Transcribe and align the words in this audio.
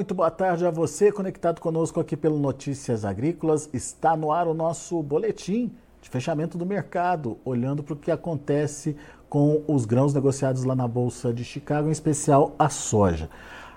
Muito 0.00 0.14
boa 0.14 0.30
tarde 0.30 0.64
a 0.64 0.70
você 0.70 1.12
conectado 1.12 1.60
conosco 1.60 2.00
aqui 2.00 2.16
pelo 2.16 2.38
Notícias 2.38 3.04
Agrícolas. 3.04 3.68
Está 3.70 4.16
no 4.16 4.32
ar 4.32 4.48
o 4.48 4.54
nosso 4.54 5.02
boletim 5.02 5.70
de 6.00 6.08
fechamento 6.08 6.56
do 6.56 6.64
mercado, 6.64 7.36
olhando 7.44 7.82
para 7.82 7.92
o 7.92 7.96
que 7.98 8.10
acontece 8.10 8.96
com 9.28 9.62
os 9.68 9.84
grãos 9.84 10.14
negociados 10.14 10.64
lá 10.64 10.74
na 10.74 10.88
Bolsa 10.88 11.34
de 11.34 11.44
Chicago, 11.44 11.88
em 11.88 11.90
especial 11.90 12.54
a 12.58 12.70
soja. 12.70 13.28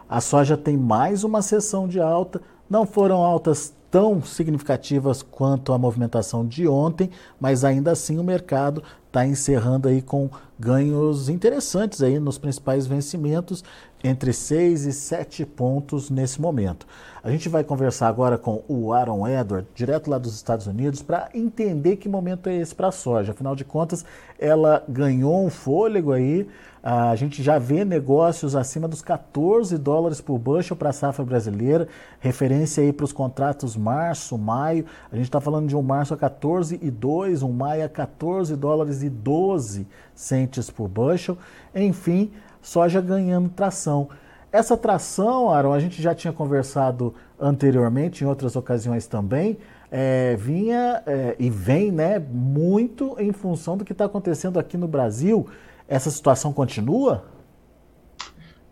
A 0.08 0.22
soja 0.22 0.56
tem 0.56 0.78
mais 0.78 1.26
uma 1.26 1.42
sessão 1.42 1.90
de 1.90 2.00
alta, 2.00 2.42
não 2.74 2.88
foram 2.88 3.24
altas 3.24 3.72
tão 3.92 4.24
significativas 4.24 5.22
quanto 5.22 5.72
a 5.74 5.78
movimentação 5.78 6.44
de 6.44 6.68
ontem, 6.68 7.12
mas 7.40 7.64
ainda 7.64 7.92
assim 7.92 8.18
o 8.18 8.24
mercado 8.24 8.82
está 9.06 9.28
encerrando 9.28 9.88
aí 9.88 10.02
com 10.02 10.28
ganhos 10.60 11.30
interessantes 11.30 12.02
aí 12.02 12.20
nos 12.20 12.40
principais 12.40 12.88
vencimentos, 12.88 13.64
entre 14.04 14.34
6 14.34 14.88
e 14.88 14.92
7 14.92 15.46
pontos 15.46 16.10
nesse 16.10 16.42
momento. 16.42 16.88
A 17.24 17.30
gente 17.30 17.48
vai 17.48 17.64
conversar 17.64 18.08
agora 18.08 18.38
com 18.38 18.64
o 18.68 18.92
Aaron 18.92 19.28
Edward, 19.28 19.68
direto 19.76 20.10
lá 20.10 20.18
dos 20.18 20.34
Estados 20.34 20.66
Unidos, 20.66 21.04
para 21.04 21.30
entender 21.34 21.98
que 21.98 22.10
momento 22.10 22.50
é 22.50 22.56
esse 22.56 22.74
para 22.74 22.88
a 22.88 22.92
soja. 22.92 23.32
Afinal 23.32 23.56
de 23.56 23.64
contas, 23.64 24.04
ela 24.38 24.84
ganhou 24.90 25.46
um 25.46 25.50
fôlego 25.50 26.12
aí. 26.12 26.48
A 26.82 27.16
gente 27.16 27.42
já 27.42 27.58
vê 27.58 27.86
negócios 27.86 28.58
acima 28.58 28.90
dos 28.90 29.02
14 29.02 29.78
dólares 29.78 30.20
por 30.20 30.38
bushel 30.38 30.76
para 30.76 30.90
a 30.90 30.94
safra 30.94 31.24
brasileira, 31.24 31.88
referência 32.20 32.63
aí 32.80 32.94
para 32.94 33.04
os 33.04 33.12
contratos 33.12 33.76
março, 33.76 34.38
maio. 34.38 34.86
A 35.12 35.16
gente 35.16 35.26
está 35.26 35.40
falando 35.40 35.68
de 35.68 35.76
um 35.76 35.82
março 35.82 36.14
a 36.14 36.18
14 36.18 36.80
e 36.82 36.90
2, 36.90 37.44
um 37.44 37.52
maio 37.52 37.86
a 37.86 37.90
14 37.90 38.56
dólares 38.56 39.04
e 39.04 39.10
12 39.10 39.88
centes 40.14 40.70
por 40.70 40.88
bushel. 40.88 41.38
Enfim, 41.76 42.32
soja 42.62 43.02
ganhando 43.02 43.50
tração. 43.50 44.10
Essa 44.52 44.78
tração, 44.78 45.50
Aaron, 45.50 45.74
a 45.74 45.80
gente 45.80 46.02
já 46.02 46.14
tinha 46.14 46.32
conversado 46.32 47.14
anteriormente, 47.40 48.24
em 48.24 48.28
outras 48.28 48.56
ocasiões 48.56 49.08
também, 49.08 49.58
é, 49.92 50.36
vinha 50.36 51.02
é, 51.06 51.36
e 51.40 51.50
vem 51.50 51.92
né, 51.92 52.20
muito 52.20 53.16
em 53.20 53.32
função 53.32 53.76
do 53.76 53.84
que 53.84 53.92
está 53.92 54.06
acontecendo 54.06 54.60
aqui 54.60 54.78
no 54.78 54.88
Brasil. 54.88 55.48
Essa 55.88 56.10
situação 56.10 56.54
continua? 56.54 57.26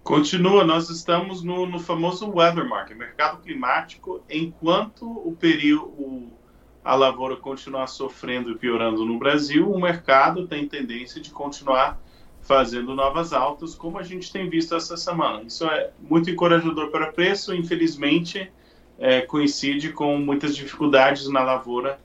Continua, 0.04 0.64
nós 0.64 0.90
estamos 0.90 1.44
no, 1.44 1.66
no 1.66 1.80
famoso 1.80 2.28
weather 2.30 2.68
market, 2.68 2.98
mercado 2.98 3.42
climático, 3.42 4.24
enquanto 4.30 5.06
o 5.06 5.36
período, 5.40 6.32
a 6.84 6.96
lavoura 6.96 7.36
continuar 7.38 7.86
sofrendo 7.86 8.52
e 8.52 8.58
piorando 8.58 9.06
no 9.06 9.20
Brasil, 9.20 9.72
o 9.72 9.80
mercado 9.80 10.48
tem 10.48 10.68
tendência 10.68 11.22
de 11.22 11.30
continuar 11.30 12.02
fazendo 12.42 12.96
novas 12.96 13.32
altas, 13.32 13.76
como 13.76 14.00
a 14.00 14.04
gente 14.04 14.32
tem 14.34 14.50
visto 14.50 14.76
essa 14.76 14.98
semana. 14.98 15.44
Isso 15.44 15.66
é 15.66 15.92
muito 16.00 16.32
encorajador 16.32 16.90
para 16.90 17.12
preço, 17.12 17.54
infelizmente 17.54 18.52
é, 18.98 19.22
coincide 19.22 19.92
com 19.92 20.18
muitas 20.18 20.56
dificuldades 20.56 21.28
na 21.28 21.44
lavoura 21.44 22.00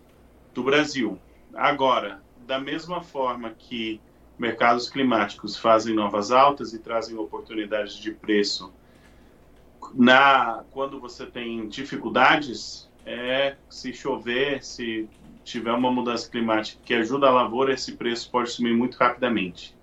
do 0.54 0.62
Brasil. 0.62 1.18
Agora, 1.54 2.22
da 2.46 2.58
mesma 2.58 3.02
forma 3.02 3.50
que 3.50 4.00
mercados 4.38 4.88
climáticos 4.88 5.56
fazem 5.56 5.94
novas 5.94 6.30
altas 6.30 6.72
e 6.72 6.78
trazem 6.78 7.16
oportunidades 7.16 7.94
de 7.94 8.12
preço, 8.12 8.72
na 9.94 10.64
quando 10.70 11.00
você 11.00 11.26
tem 11.26 11.68
dificuldades, 11.68 12.88
é 13.04 13.56
se 13.68 13.92
chover, 13.92 14.62
se 14.64 15.08
tiver 15.44 15.72
uma 15.72 15.92
mudança 15.92 16.28
climática 16.28 16.80
que 16.84 16.92
ajuda 16.92 17.28
a 17.28 17.32
lavoura, 17.32 17.72
esse 17.72 17.92
preço 17.92 18.30
pode 18.30 18.50
sumir 18.50 18.74
muito 18.74 18.96
rapidamente. 18.96 19.76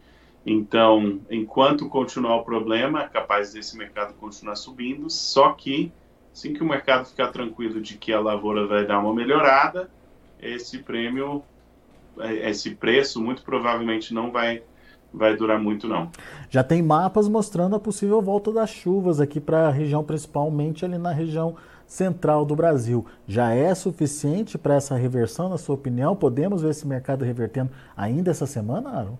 Então, 0.45 1.21
enquanto 1.31 1.87
continuar 1.87 2.35
o 2.35 2.43
problema, 2.43 3.03
é 3.03 3.07
capaz 3.07 3.53
desse 3.53 3.77
mercado 3.77 4.13
continuar 4.15 4.57
subindo, 4.57 5.09
só 5.09 5.53
que 5.53 5.91
assim 6.33 6.53
que 6.53 6.61
o 6.61 6.67
mercado 6.67 7.05
ficar 7.05 7.29
tranquilo 7.29 7.79
de 7.79 7.97
que 7.97 8.11
a 8.11 8.19
lavoura 8.19 8.67
vai 8.67 8.85
dar 8.85 8.99
uma 8.99 9.13
melhorada, 9.13 9.89
esse 10.41 10.79
prêmio, 10.79 11.43
esse 12.19 12.75
preço 12.75 13.21
muito 13.21 13.43
provavelmente 13.43 14.13
não 14.13 14.31
vai 14.31 14.63
vai 15.13 15.35
durar 15.35 15.59
muito 15.59 15.87
não. 15.87 16.09
Já 16.49 16.63
tem 16.63 16.81
mapas 16.81 17.27
mostrando 17.27 17.75
a 17.75 17.79
possível 17.79 18.19
volta 18.19 18.51
das 18.51 18.71
chuvas 18.71 19.21
aqui 19.21 19.39
para 19.39 19.67
a 19.67 19.71
região, 19.71 20.03
principalmente 20.03 20.83
ali 20.83 20.97
na 20.97 21.11
região 21.11 21.55
central 21.85 22.43
do 22.45 22.55
Brasil. 22.55 23.05
Já 23.27 23.53
é 23.53 23.75
suficiente 23.75 24.57
para 24.57 24.75
essa 24.75 24.95
reversão, 24.95 25.49
na 25.49 25.57
sua 25.57 25.75
opinião? 25.75 26.15
Podemos 26.15 26.63
ver 26.63 26.71
esse 26.71 26.87
mercado 26.87 27.23
revertendo 27.23 27.71
ainda 27.95 28.31
essa 28.31 28.47
semana, 28.47 28.89
Aaron? 28.89 29.17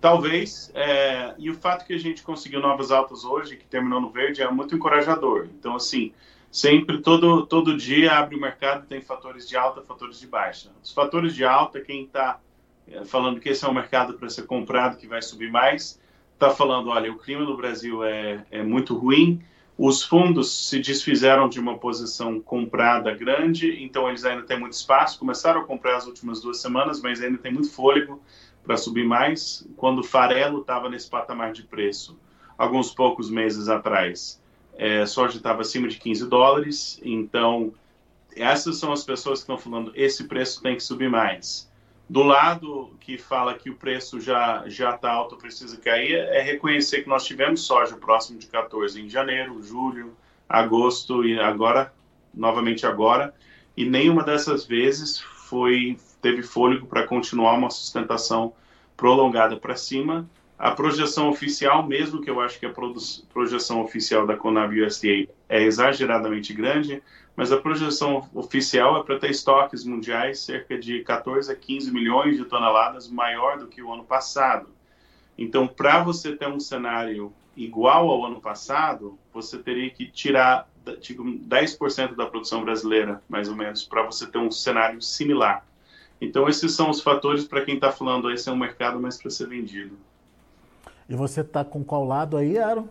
Talvez, 0.00 0.70
é, 0.74 1.34
e 1.38 1.50
o 1.50 1.54
fato 1.54 1.86
que 1.86 1.94
a 1.94 1.98
gente 1.98 2.22
conseguiu 2.22 2.60
novas 2.60 2.90
altas 2.90 3.24
hoje, 3.24 3.56
que 3.56 3.64
terminou 3.64 4.00
no 4.00 4.10
verde, 4.10 4.42
é 4.42 4.50
muito 4.50 4.74
encorajador. 4.74 5.48
Então, 5.58 5.76
assim, 5.76 6.12
sempre, 6.56 7.02
todo, 7.02 7.44
todo 7.44 7.76
dia 7.76 8.14
abre 8.14 8.34
o 8.34 8.40
mercado 8.40 8.86
tem 8.86 9.02
fatores 9.02 9.46
de 9.46 9.58
alta, 9.58 9.82
fatores 9.82 10.18
de 10.18 10.26
baixa. 10.26 10.72
Os 10.82 10.90
fatores 10.90 11.34
de 11.34 11.44
alta, 11.44 11.82
quem 11.82 12.04
está 12.04 12.40
é, 12.88 13.04
falando 13.04 13.38
que 13.38 13.50
esse 13.50 13.62
é 13.62 13.68
um 13.68 13.74
mercado 13.74 14.14
para 14.14 14.30
ser 14.30 14.46
comprado, 14.46 14.96
que 14.96 15.06
vai 15.06 15.20
subir 15.20 15.50
mais, 15.50 16.00
está 16.32 16.48
falando, 16.48 16.88
olha, 16.88 17.12
o 17.12 17.18
clima 17.18 17.44
no 17.44 17.58
Brasil 17.58 18.02
é, 18.02 18.42
é 18.50 18.62
muito 18.62 18.96
ruim, 18.96 19.42
os 19.76 20.02
fundos 20.02 20.50
se 20.70 20.80
desfizeram 20.80 21.46
de 21.46 21.60
uma 21.60 21.76
posição 21.76 22.40
comprada 22.40 23.12
grande, 23.12 23.84
então 23.84 24.08
eles 24.08 24.24
ainda 24.24 24.42
têm 24.42 24.58
muito 24.58 24.72
espaço, 24.72 25.18
começaram 25.18 25.60
a 25.60 25.64
comprar 25.64 25.98
as 25.98 26.06
últimas 26.06 26.40
duas 26.40 26.62
semanas, 26.62 27.02
mas 27.02 27.20
ainda 27.20 27.36
tem 27.36 27.52
muito 27.52 27.70
fôlego, 27.70 28.22
para 28.64 28.78
subir 28.78 29.04
mais 29.04 29.68
quando 29.76 29.98
o 29.98 30.02
farelo 30.02 30.62
estava 30.62 30.88
nesse 30.88 31.10
patamar 31.10 31.52
de 31.52 31.64
preço 31.64 32.18
alguns 32.56 32.90
poucos 32.90 33.30
meses 33.30 33.68
atrás. 33.68 34.40
É, 34.76 35.06
soja 35.06 35.38
estava 35.38 35.62
acima 35.62 35.88
de 35.88 35.96
15 35.98 36.28
dólares, 36.28 37.00
então 37.02 37.72
essas 38.34 38.76
são 38.76 38.92
as 38.92 39.02
pessoas 39.02 39.38
que 39.38 39.44
estão 39.44 39.58
falando 39.58 39.90
esse 39.94 40.24
preço 40.24 40.62
tem 40.62 40.76
que 40.76 40.82
subir 40.82 41.08
mais. 41.08 41.70
Do 42.08 42.22
lado 42.22 42.94
que 43.00 43.18
fala 43.18 43.54
que 43.54 43.70
o 43.70 43.74
preço 43.74 44.20
já 44.20 44.64
já 44.68 44.94
está 44.94 45.10
alto, 45.10 45.36
precisa 45.36 45.76
cair, 45.78 46.14
é 46.14 46.40
reconhecer 46.42 47.02
que 47.02 47.08
nós 47.08 47.24
tivemos 47.24 47.62
soja 47.62 47.96
próximo 47.96 48.38
de 48.38 48.46
14 48.46 49.00
em 49.00 49.08
janeiro, 49.08 49.62
julho, 49.62 50.16
agosto 50.48 51.24
e 51.24 51.40
agora 51.40 51.92
novamente 52.36 52.86
agora, 52.86 53.34
e 53.76 53.88
nenhuma 53.88 54.22
dessas 54.22 54.66
vezes 54.66 55.18
foi 55.18 55.98
teve 56.20 56.42
fôlego 56.42 56.86
para 56.86 57.06
continuar 57.06 57.54
uma 57.54 57.70
sustentação 57.70 58.52
prolongada 58.96 59.56
para 59.56 59.76
cima. 59.76 60.28
A 60.58 60.70
projeção 60.70 61.28
oficial, 61.28 61.86
mesmo 61.86 62.22
que 62.22 62.30
eu 62.30 62.40
acho 62.40 62.58
que 62.58 62.64
a 62.64 62.72
projeção 63.32 63.82
oficial 63.82 64.26
da 64.26 64.36
Conab 64.36 64.80
USDA 64.80 65.28
é 65.48 65.62
exageradamente 65.62 66.54
grande, 66.54 67.02
mas 67.36 67.52
a 67.52 67.58
projeção 67.58 68.26
oficial 68.32 68.98
é 68.98 69.02
para 69.02 69.18
ter 69.18 69.30
estoques 69.30 69.84
mundiais 69.84 70.40
cerca 70.40 70.78
de 70.78 71.02
14 71.02 71.52
a 71.52 71.54
15 71.54 71.92
milhões 71.92 72.38
de 72.38 72.44
toneladas 72.46 73.10
maior 73.10 73.58
do 73.58 73.66
que 73.66 73.82
o 73.82 73.92
ano 73.92 74.04
passado. 74.04 74.70
Então, 75.36 75.68
para 75.68 76.02
você 76.02 76.34
ter 76.34 76.48
um 76.48 76.58
cenário 76.58 77.30
igual 77.54 78.08
ao 78.08 78.24
ano 78.24 78.40
passado, 78.40 79.18
você 79.34 79.58
teria 79.58 79.90
que 79.90 80.06
tirar 80.06 80.66
tipo, 81.00 81.22
10% 81.22 82.14
da 82.14 82.24
produção 82.24 82.64
brasileira, 82.64 83.22
mais 83.28 83.48
ou 83.50 83.54
menos, 83.54 83.84
para 83.84 84.02
você 84.02 84.26
ter 84.26 84.38
um 84.38 84.50
cenário 84.50 85.02
similar. 85.02 85.66
Então, 86.18 86.48
esses 86.48 86.72
são 86.72 86.88
os 86.88 87.02
fatores 87.02 87.44
para 87.44 87.62
quem 87.62 87.74
está 87.74 87.92
falando, 87.92 88.30
esse 88.30 88.48
é 88.48 88.52
um 88.52 88.56
mercado 88.56 88.98
mais 88.98 89.20
para 89.20 89.30
ser 89.30 89.46
vendido. 89.46 89.98
E 91.08 91.14
você 91.14 91.40
está 91.40 91.64
com 91.64 91.84
qual 91.84 92.04
lado 92.04 92.36
aí, 92.36 92.58
Aaron? 92.58 92.88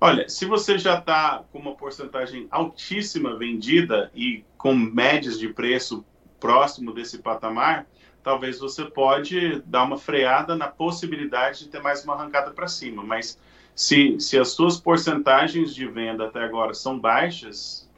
Olha, 0.00 0.28
se 0.28 0.46
você 0.46 0.78
já 0.78 0.98
está 0.98 1.44
com 1.52 1.58
uma 1.58 1.74
porcentagem 1.74 2.46
altíssima 2.50 3.36
vendida 3.36 4.10
e 4.14 4.44
com 4.56 4.74
médias 4.74 5.38
de 5.38 5.48
preço 5.48 6.04
próximo 6.40 6.94
desse 6.94 7.18
patamar, 7.18 7.86
talvez 8.22 8.58
você 8.58 8.84
pode 8.86 9.60
dar 9.66 9.84
uma 9.84 9.98
freada 9.98 10.56
na 10.56 10.68
possibilidade 10.68 11.60
de 11.60 11.68
ter 11.68 11.82
mais 11.82 12.02
uma 12.02 12.14
arrancada 12.14 12.50
para 12.50 12.66
cima. 12.66 13.02
Mas 13.02 13.38
se, 13.74 14.18
se 14.18 14.38
as 14.38 14.48
suas 14.48 14.80
porcentagens 14.80 15.74
de 15.74 15.86
venda 15.86 16.26
até 16.26 16.42
agora 16.42 16.72
são 16.72 16.98
baixas, 16.98 17.88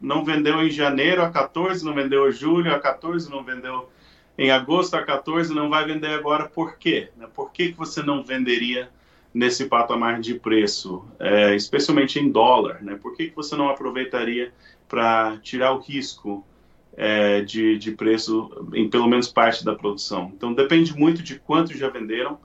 não 0.00 0.24
vendeu 0.24 0.62
em 0.62 0.70
janeiro 0.70 1.22
a 1.22 1.30
14, 1.30 1.84
não 1.84 1.94
vendeu 1.94 2.28
em 2.28 2.32
julho 2.32 2.74
a 2.74 2.78
14, 2.78 3.30
não 3.30 3.44
vendeu 3.44 3.90
em 4.38 4.50
agosto 4.50 4.94
a 4.94 5.02
14, 5.02 5.54
não 5.54 5.68
vai 5.68 5.84
vender 5.84 6.08
agora 6.08 6.48
por 6.48 6.76
quê? 6.76 7.10
Né? 7.16 7.28
Por 7.34 7.52
que, 7.52 7.72
que 7.72 7.78
você 7.78 8.02
não 8.02 8.22
venderia 8.22 8.90
nesse 9.32 9.66
patamar 9.66 10.20
de 10.20 10.34
preço, 10.34 11.04
é, 11.18 11.54
especialmente 11.54 12.18
em 12.18 12.30
dólar? 12.30 12.82
Né? 12.82 12.98
Por 13.00 13.14
que, 13.14 13.28
que 13.28 13.36
você 13.36 13.54
não 13.56 13.68
aproveitaria 13.68 14.52
para 14.88 15.38
tirar 15.42 15.72
o 15.72 15.78
risco 15.78 16.44
é, 16.96 17.42
de, 17.42 17.78
de 17.78 17.92
preço 17.92 18.50
em 18.74 18.88
pelo 18.88 19.08
menos 19.08 19.28
parte 19.28 19.64
da 19.64 19.74
produção? 19.74 20.32
Então 20.34 20.52
depende 20.52 20.96
muito 20.96 21.22
de 21.22 21.38
quanto 21.38 21.76
já 21.76 21.88
venderam, 21.88 22.38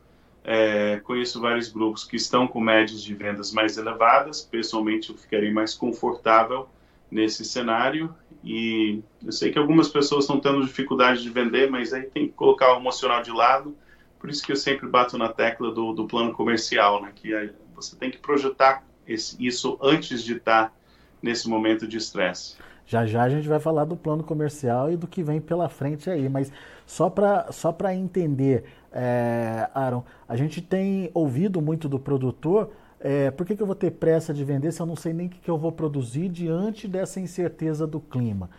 é, 0.44 0.98
conheço 1.04 1.42
vários 1.42 1.70
grupos 1.70 2.04
que 2.04 2.16
estão 2.16 2.48
com 2.48 2.60
médias 2.60 3.02
de 3.02 3.16
vendas 3.16 3.52
mais 3.52 3.78
elevadas. 3.78 4.42
Pessoalmente, 4.42 5.10
eu 5.10 5.18
ficaria 5.18 5.52
mais 5.52 5.74
confortável 5.74 6.68
nesse 7.10 7.46
cenário. 7.46 8.14
E 8.44 9.02
eu 9.24 9.32
sei 9.32 9.52
que 9.52 9.58
algumas 9.58 9.90
pessoas 9.90 10.24
estão 10.24 10.40
tendo 10.40 10.66
dificuldade 10.66 11.24
de 11.24 11.30
vender, 11.30 11.70
mas 11.70 11.94
aí 11.94 12.04
tem 12.04 12.28
que 12.28 12.34
colocar 12.34 12.74
o 12.74 12.80
emocional 12.80 13.22
de 13.22 13.32
lado. 13.32 13.76
Por 14.20 14.30
isso 14.30 14.44
que 14.44 14.52
eu 14.52 14.56
sempre 14.56 14.88
bato 14.88 15.18
na 15.18 15.30
tecla 15.30 15.72
do, 15.72 15.94
do 15.94 16.08
plano 16.08 16.32
comercial, 16.32 17.02
né? 17.02 17.12
Que 17.14 17.52
você 17.76 17.96
tem 17.96 18.12
que 18.12 18.18
projetar 18.18 18.84
esse, 19.08 19.36
isso 19.46 19.78
antes 19.82 20.24
de 20.24 20.38
estar 20.38 20.74
nesse 21.22 21.50
momento 21.50 21.88
de 21.88 21.98
estresse. 21.98 22.56
Já 22.86 23.06
já 23.06 23.24
a 23.24 23.30
gente 23.30 23.48
vai 23.48 23.60
falar 23.60 23.86
do 23.86 23.96
plano 23.96 24.24
comercial 24.24 24.92
e 24.92 24.96
do 24.96 25.08
que 25.08 25.24
vem 25.24 25.42
pela 25.42 25.68
frente 25.68 26.10
aí, 26.10 26.30
mas 26.30 26.52
só 26.86 27.10
para 27.10 27.52
só 27.52 27.76
entender, 27.92 28.64
é, 28.92 29.68
Aaron, 29.74 30.04
a 30.30 30.36
gente 30.36 30.62
tem 30.62 31.10
ouvido 31.14 31.62
muito 31.62 31.90
do 31.90 31.98
produtor, 31.98 32.72
é, 33.08 33.30
por 33.30 33.46
que, 33.46 33.56
que 33.56 33.62
eu 33.62 33.68
vou 33.68 33.76
ter 33.76 33.92
pressa 33.92 34.34
de 34.34 34.44
vender 34.44 34.72
se 34.72 34.82
eu 34.82 34.86
não 34.88 34.96
sei 34.96 35.14
nem 35.14 35.28
o 35.28 35.30
que, 35.30 35.38
que 35.38 35.50
eu 35.50 35.60
vou 35.60 35.72
produzir 35.72 36.28
diante 36.28 36.88
dessa 36.88 37.20
incerteza 37.20 37.86
do 37.86 38.00
clima? 38.00 38.50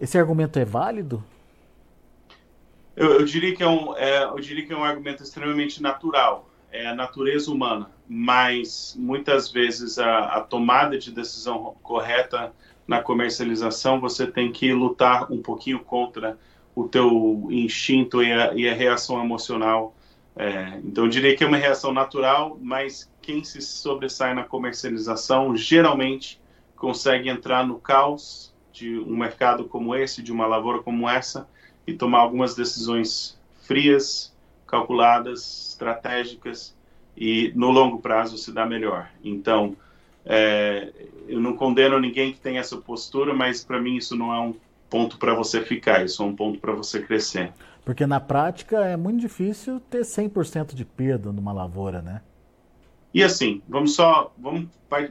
Esse 0.00 0.16
argumento 0.16 0.60
é 0.60 0.64
válido? 0.64 1.24
Eu, 2.94 3.14
eu 3.14 3.24
diria 3.24 3.52
que 3.52 3.64
é 3.64 3.66
um, 3.66 3.96
é, 3.96 4.22
eu 4.22 4.38
diria 4.38 4.64
que 4.64 4.72
é 4.72 4.76
um 4.76 4.84
argumento 4.84 5.24
extremamente 5.24 5.82
natural, 5.82 6.48
é 6.70 6.86
a 6.86 6.94
natureza 6.94 7.50
humana, 7.50 7.90
mas 8.08 8.94
muitas 8.96 9.50
vezes 9.50 9.98
a, 9.98 10.36
a 10.36 10.40
tomada 10.40 10.96
de 10.96 11.10
decisão 11.10 11.74
correta 11.82 12.52
na 12.86 13.02
comercialização, 13.02 13.98
você 13.98 14.24
tem 14.24 14.52
que 14.52 14.72
lutar 14.72 15.32
um 15.32 15.42
pouquinho 15.42 15.80
contra 15.80 16.38
o 16.76 16.86
teu 16.86 17.48
instinto 17.50 18.22
e 18.22 18.32
a, 18.32 18.54
e 18.54 18.68
a 18.68 18.74
reação 18.74 19.20
emocional. 19.20 19.96
É, 20.40 20.80
então, 20.82 21.04
eu 21.04 21.10
diria 21.10 21.36
que 21.36 21.44
é 21.44 21.46
uma 21.46 21.58
reação 21.58 21.92
natural, 21.92 22.56
mas 22.62 23.12
quem 23.20 23.44
se 23.44 23.60
sobressai 23.60 24.32
na 24.32 24.42
comercialização 24.42 25.54
geralmente 25.54 26.40
consegue 26.74 27.28
entrar 27.28 27.66
no 27.66 27.78
caos 27.78 28.54
de 28.72 28.98
um 29.00 29.18
mercado 29.18 29.66
como 29.66 29.94
esse, 29.94 30.22
de 30.22 30.32
uma 30.32 30.46
lavoura 30.46 30.82
como 30.82 31.06
essa, 31.06 31.46
e 31.86 31.92
tomar 31.92 32.20
algumas 32.20 32.54
decisões 32.54 33.38
frias, 33.66 34.34
calculadas, 34.66 35.72
estratégicas, 35.72 36.74
e 37.14 37.52
no 37.54 37.70
longo 37.70 38.00
prazo 38.00 38.38
se 38.38 38.50
dá 38.50 38.64
melhor. 38.64 39.10
Então, 39.22 39.76
é, 40.24 40.90
eu 41.28 41.38
não 41.38 41.54
condeno 41.54 42.00
ninguém 42.00 42.32
que 42.32 42.40
tem 42.40 42.56
essa 42.56 42.78
postura, 42.78 43.34
mas 43.34 43.62
para 43.62 43.78
mim 43.78 43.96
isso 43.96 44.16
não 44.16 44.32
é 44.32 44.40
um 44.40 44.54
ponto 44.88 45.18
para 45.18 45.34
você 45.34 45.60
ficar, 45.60 46.02
isso 46.02 46.22
é 46.22 46.26
um 46.26 46.34
ponto 46.34 46.58
para 46.58 46.72
você 46.72 47.02
crescer. 47.02 47.52
Porque 47.84 48.06
na 48.06 48.20
prática 48.20 48.84
é 48.84 48.96
muito 48.96 49.20
difícil 49.20 49.80
ter 49.80 50.02
100% 50.02 50.74
de 50.74 50.84
perda 50.84 51.32
numa 51.32 51.52
lavoura, 51.52 52.02
né? 52.02 52.22
E 53.12 53.22
assim, 53.24 53.60
vamos 53.68 53.94
só, 53.94 54.32
vamos 54.38 54.68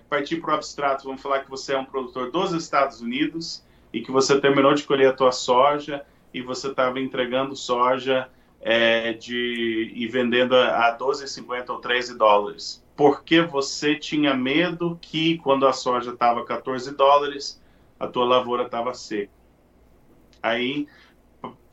partir 0.10 0.38
para 0.38 0.52
o 0.52 0.56
abstrato, 0.56 1.04
vamos 1.04 1.22
falar 1.22 1.40
que 1.42 1.50
você 1.50 1.74
é 1.74 1.78
um 1.78 1.84
produtor 1.84 2.32
dos 2.32 2.54
Estados 2.54 3.02
Unidos 3.02 3.64
e 3.92 4.02
que 4.02 4.12
você 4.12 4.40
terminou 4.40 4.74
de 4.74 4.84
colher 4.84 5.10
a 5.10 5.14
tua 5.14 5.32
soja 5.32 6.06
e 6.34 6.42
você 6.42 6.70
estava 6.70 7.00
entregando 7.00 7.56
soja 7.56 8.30
é, 8.62 9.14
de, 9.14 9.92
e 9.94 10.08
vendendo 10.08 10.56
a 10.56 10.98
12,50 10.98 11.70
ou 11.70 11.80
13 11.80 12.18
dólares 12.18 12.82
porque 13.00 13.40
você 13.40 13.96
tinha 13.96 14.34
medo 14.34 15.00
que 15.02 15.38
quando 15.38 15.66
a 15.66 15.72
soja 15.72 16.12
estava 16.12 16.44
14 16.44 16.94
dólares, 16.94 17.58
a 17.98 18.06
tua 18.06 18.26
lavoura 18.26 18.64
estava 18.64 18.94
seca. 18.94 19.32
Aí 20.44 20.86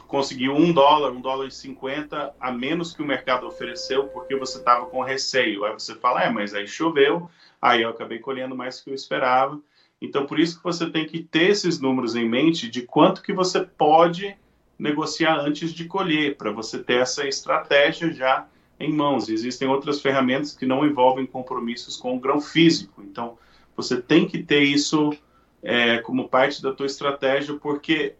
conseguiu 0.06 0.54
um 0.54 0.72
dólar, 0.72 1.10
um 1.10 1.20
dólar 1.20 1.46
e 1.46 1.50
cinquenta 1.50 2.34
a 2.40 2.52
menos 2.52 2.92
que 2.94 3.02
o 3.02 3.06
mercado 3.06 3.46
ofereceu, 3.46 4.04
porque 4.08 4.36
você 4.36 4.58
estava 4.58 4.86
com 4.86 5.02
receio. 5.02 5.64
Aí 5.64 5.72
você 5.72 5.94
fala, 5.94 6.22
é, 6.22 6.30
mas 6.30 6.54
aí 6.54 6.66
choveu, 6.66 7.28
aí 7.60 7.82
eu 7.82 7.90
acabei 7.90 8.18
colhendo 8.18 8.56
mais 8.56 8.78
do 8.78 8.84
que 8.84 8.90
eu 8.90 8.94
esperava. 8.94 9.60
Então, 10.00 10.26
por 10.26 10.38
isso 10.38 10.58
que 10.58 10.64
você 10.64 10.90
tem 10.90 11.06
que 11.06 11.22
ter 11.22 11.50
esses 11.50 11.80
números 11.80 12.14
em 12.14 12.28
mente 12.28 12.68
de 12.68 12.82
quanto 12.82 13.22
que 13.22 13.32
você 13.32 13.60
pode 13.60 14.36
negociar 14.78 15.38
antes 15.40 15.72
de 15.72 15.86
colher, 15.86 16.36
para 16.36 16.50
você 16.50 16.78
ter 16.78 17.00
essa 17.00 17.26
estratégia 17.26 18.12
já 18.12 18.46
em 18.78 18.92
mãos. 18.92 19.30
Existem 19.30 19.66
outras 19.66 20.02
ferramentas 20.02 20.54
que 20.54 20.66
não 20.66 20.84
envolvem 20.84 21.24
compromissos 21.24 21.96
com 21.96 22.14
o 22.14 22.20
grão 22.20 22.40
físico. 22.40 23.02
Então, 23.02 23.38
você 23.74 24.00
tem 24.00 24.26
que 24.28 24.42
ter 24.42 24.62
isso 24.62 25.16
é, 25.62 25.98
como 25.98 26.28
parte 26.28 26.62
da 26.62 26.72
tua 26.72 26.86
estratégia, 26.86 27.54
porque 27.54 28.14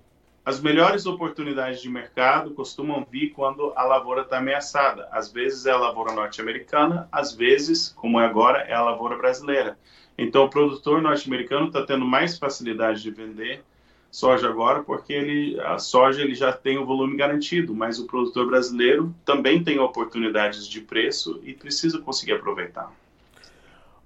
as 0.47 0.61
melhores 0.61 1.07
oportunidades 1.07 1.83
de 1.83 1.91
mercado 1.91 2.53
costumam 2.53 3.05
vir 3.11 3.31
quando 3.31 3.73
a 3.75 3.83
lavoura 3.83 4.23
está 4.23 4.39
ameaçada. 4.39 5.09
Às 5.11 5.33
vezes 5.33 5.67
é 5.67 5.73
a 5.73 5.77
lavoura 5.77 6.15
norte-americana, 6.15 7.09
às 7.11 7.33
vezes, 7.33 7.89
como 7.89 8.21
é 8.21 8.27
agora, 8.27 8.61
é 8.61 8.73
a 8.73 8.81
lavoura 8.81 9.17
brasileira. 9.17 9.77
Então, 10.17 10.45
o 10.45 10.49
produtor 10.49 11.03
norte-americano 11.03 11.67
está 11.67 11.85
tendo 11.85 12.05
mais 12.05 12.39
facilidade 12.39 13.03
de 13.03 13.11
vender 13.11 13.65
soja 14.09 14.49
agora, 14.49 14.85
porque 14.85 15.13
ele, 15.13 15.61
a 15.63 15.81
soja 15.81 16.23
ele 16.23 16.37
já 16.37 16.53
tem 16.53 16.79
o 16.79 16.87
volume 16.87 17.17
garantido, 17.17 17.75
mas 17.75 17.99
o 17.99 18.07
produtor 18.07 18.47
brasileiro 18.47 19.13
também 19.25 19.65
tem 19.65 19.81
oportunidades 19.81 20.69
de 20.69 20.81
preço 20.81 21.41
e 21.43 21.55
precisa 21.55 21.99
conseguir 21.99 22.35
aproveitar. 22.35 22.93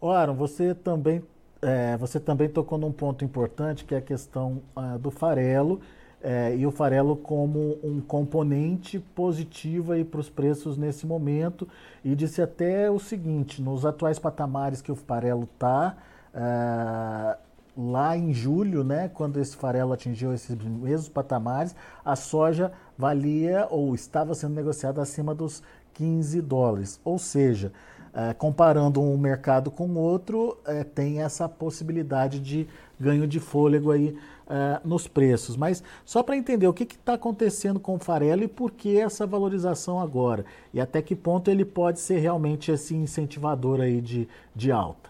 O 0.01 0.09
Aaron, 0.09 0.35
você 0.35 0.75
também, 0.75 1.23
é, 1.61 1.99
você 1.99 2.19
também 2.19 2.49
tocou 2.49 2.79
num 2.79 2.91
ponto 2.91 3.23
importante 3.27 3.85
que 3.85 3.95
é 3.95 3.99
a 3.99 4.03
questão 4.03 4.63
uh, 4.75 4.99
do 4.99 5.11
farelo 5.11 5.83
é, 6.23 6.55
e 6.55 6.67
o 6.67 6.71
farelo 6.71 7.17
como 7.17 7.79
um 7.83 8.01
componente 8.01 8.99
positivo 8.99 9.93
para 10.05 10.21
os 10.21 10.29
preços 10.29 10.77
nesse 10.77 11.07
momento 11.07 11.67
e 12.05 12.15
disse 12.15 12.43
até 12.43 12.91
o 12.91 12.99
seguinte, 12.99 13.63
nos 13.63 13.87
atuais 13.87 14.19
patamares 14.19 14.83
que 14.83 14.93
o 14.93 14.97
farelo 14.97 15.49
está, 15.53 15.97
é, 16.35 17.37
lá 17.77 18.17
em 18.17 18.33
julho, 18.33 18.85
né, 18.85 19.09
quando 19.09 19.41
esse 19.41 19.57
farelo 19.57 19.93
atingiu 19.93 20.35
esses 20.35 20.55
mesmos 20.57 21.09
patamares, 21.09 21.75
a 22.05 22.15
soja 22.15 22.71
valia 22.99 23.67
ou 23.71 23.95
estava 23.95 24.35
sendo 24.35 24.55
negociada 24.55 25.01
acima 25.01 25.35
dos 25.35 25.63
15 25.95 26.43
dólares. 26.43 27.01
Ou 27.03 27.19
seja, 27.19 27.73
é, 28.13 28.35
comparando 28.35 29.01
um 29.01 29.17
mercado 29.17 29.71
com 29.71 29.95
outro, 29.95 30.59
é, 30.67 30.85
tem 30.85 31.23
essa 31.23 31.49
possibilidade 31.49 32.41
de 32.41 32.69
ganho 32.99 33.27
de 33.27 33.41
fôlego 33.41 33.91
aí 33.91 34.17
é, 34.51 34.81
nos 34.85 35.07
preços. 35.07 35.57
Mas 35.57 35.83
só 36.05 36.23
para 36.23 36.37
entender 36.37 36.67
o 36.67 36.73
que 36.73 36.83
está 36.83 37.15
acontecendo 37.15 37.79
com 37.79 37.95
o 37.95 37.99
farelo 37.99 38.43
e 38.43 38.49
por 38.49 38.73
que 38.73 38.99
essa 38.99 39.25
valorização 39.25 40.01
agora 40.01 40.45
e 40.75 40.81
até 40.81 41.01
que 41.01 41.15
ponto 41.15 41.51
ele 41.51 41.65
pode 41.65 42.01
ser 42.01 42.19
realmente 42.19 42.73
esse 42.73 42.95
incentivador 42.95 43.81
aí 43.81 44.01
de, 44.01 44.29
de 44.55 44.73
alta. 44.73 45.09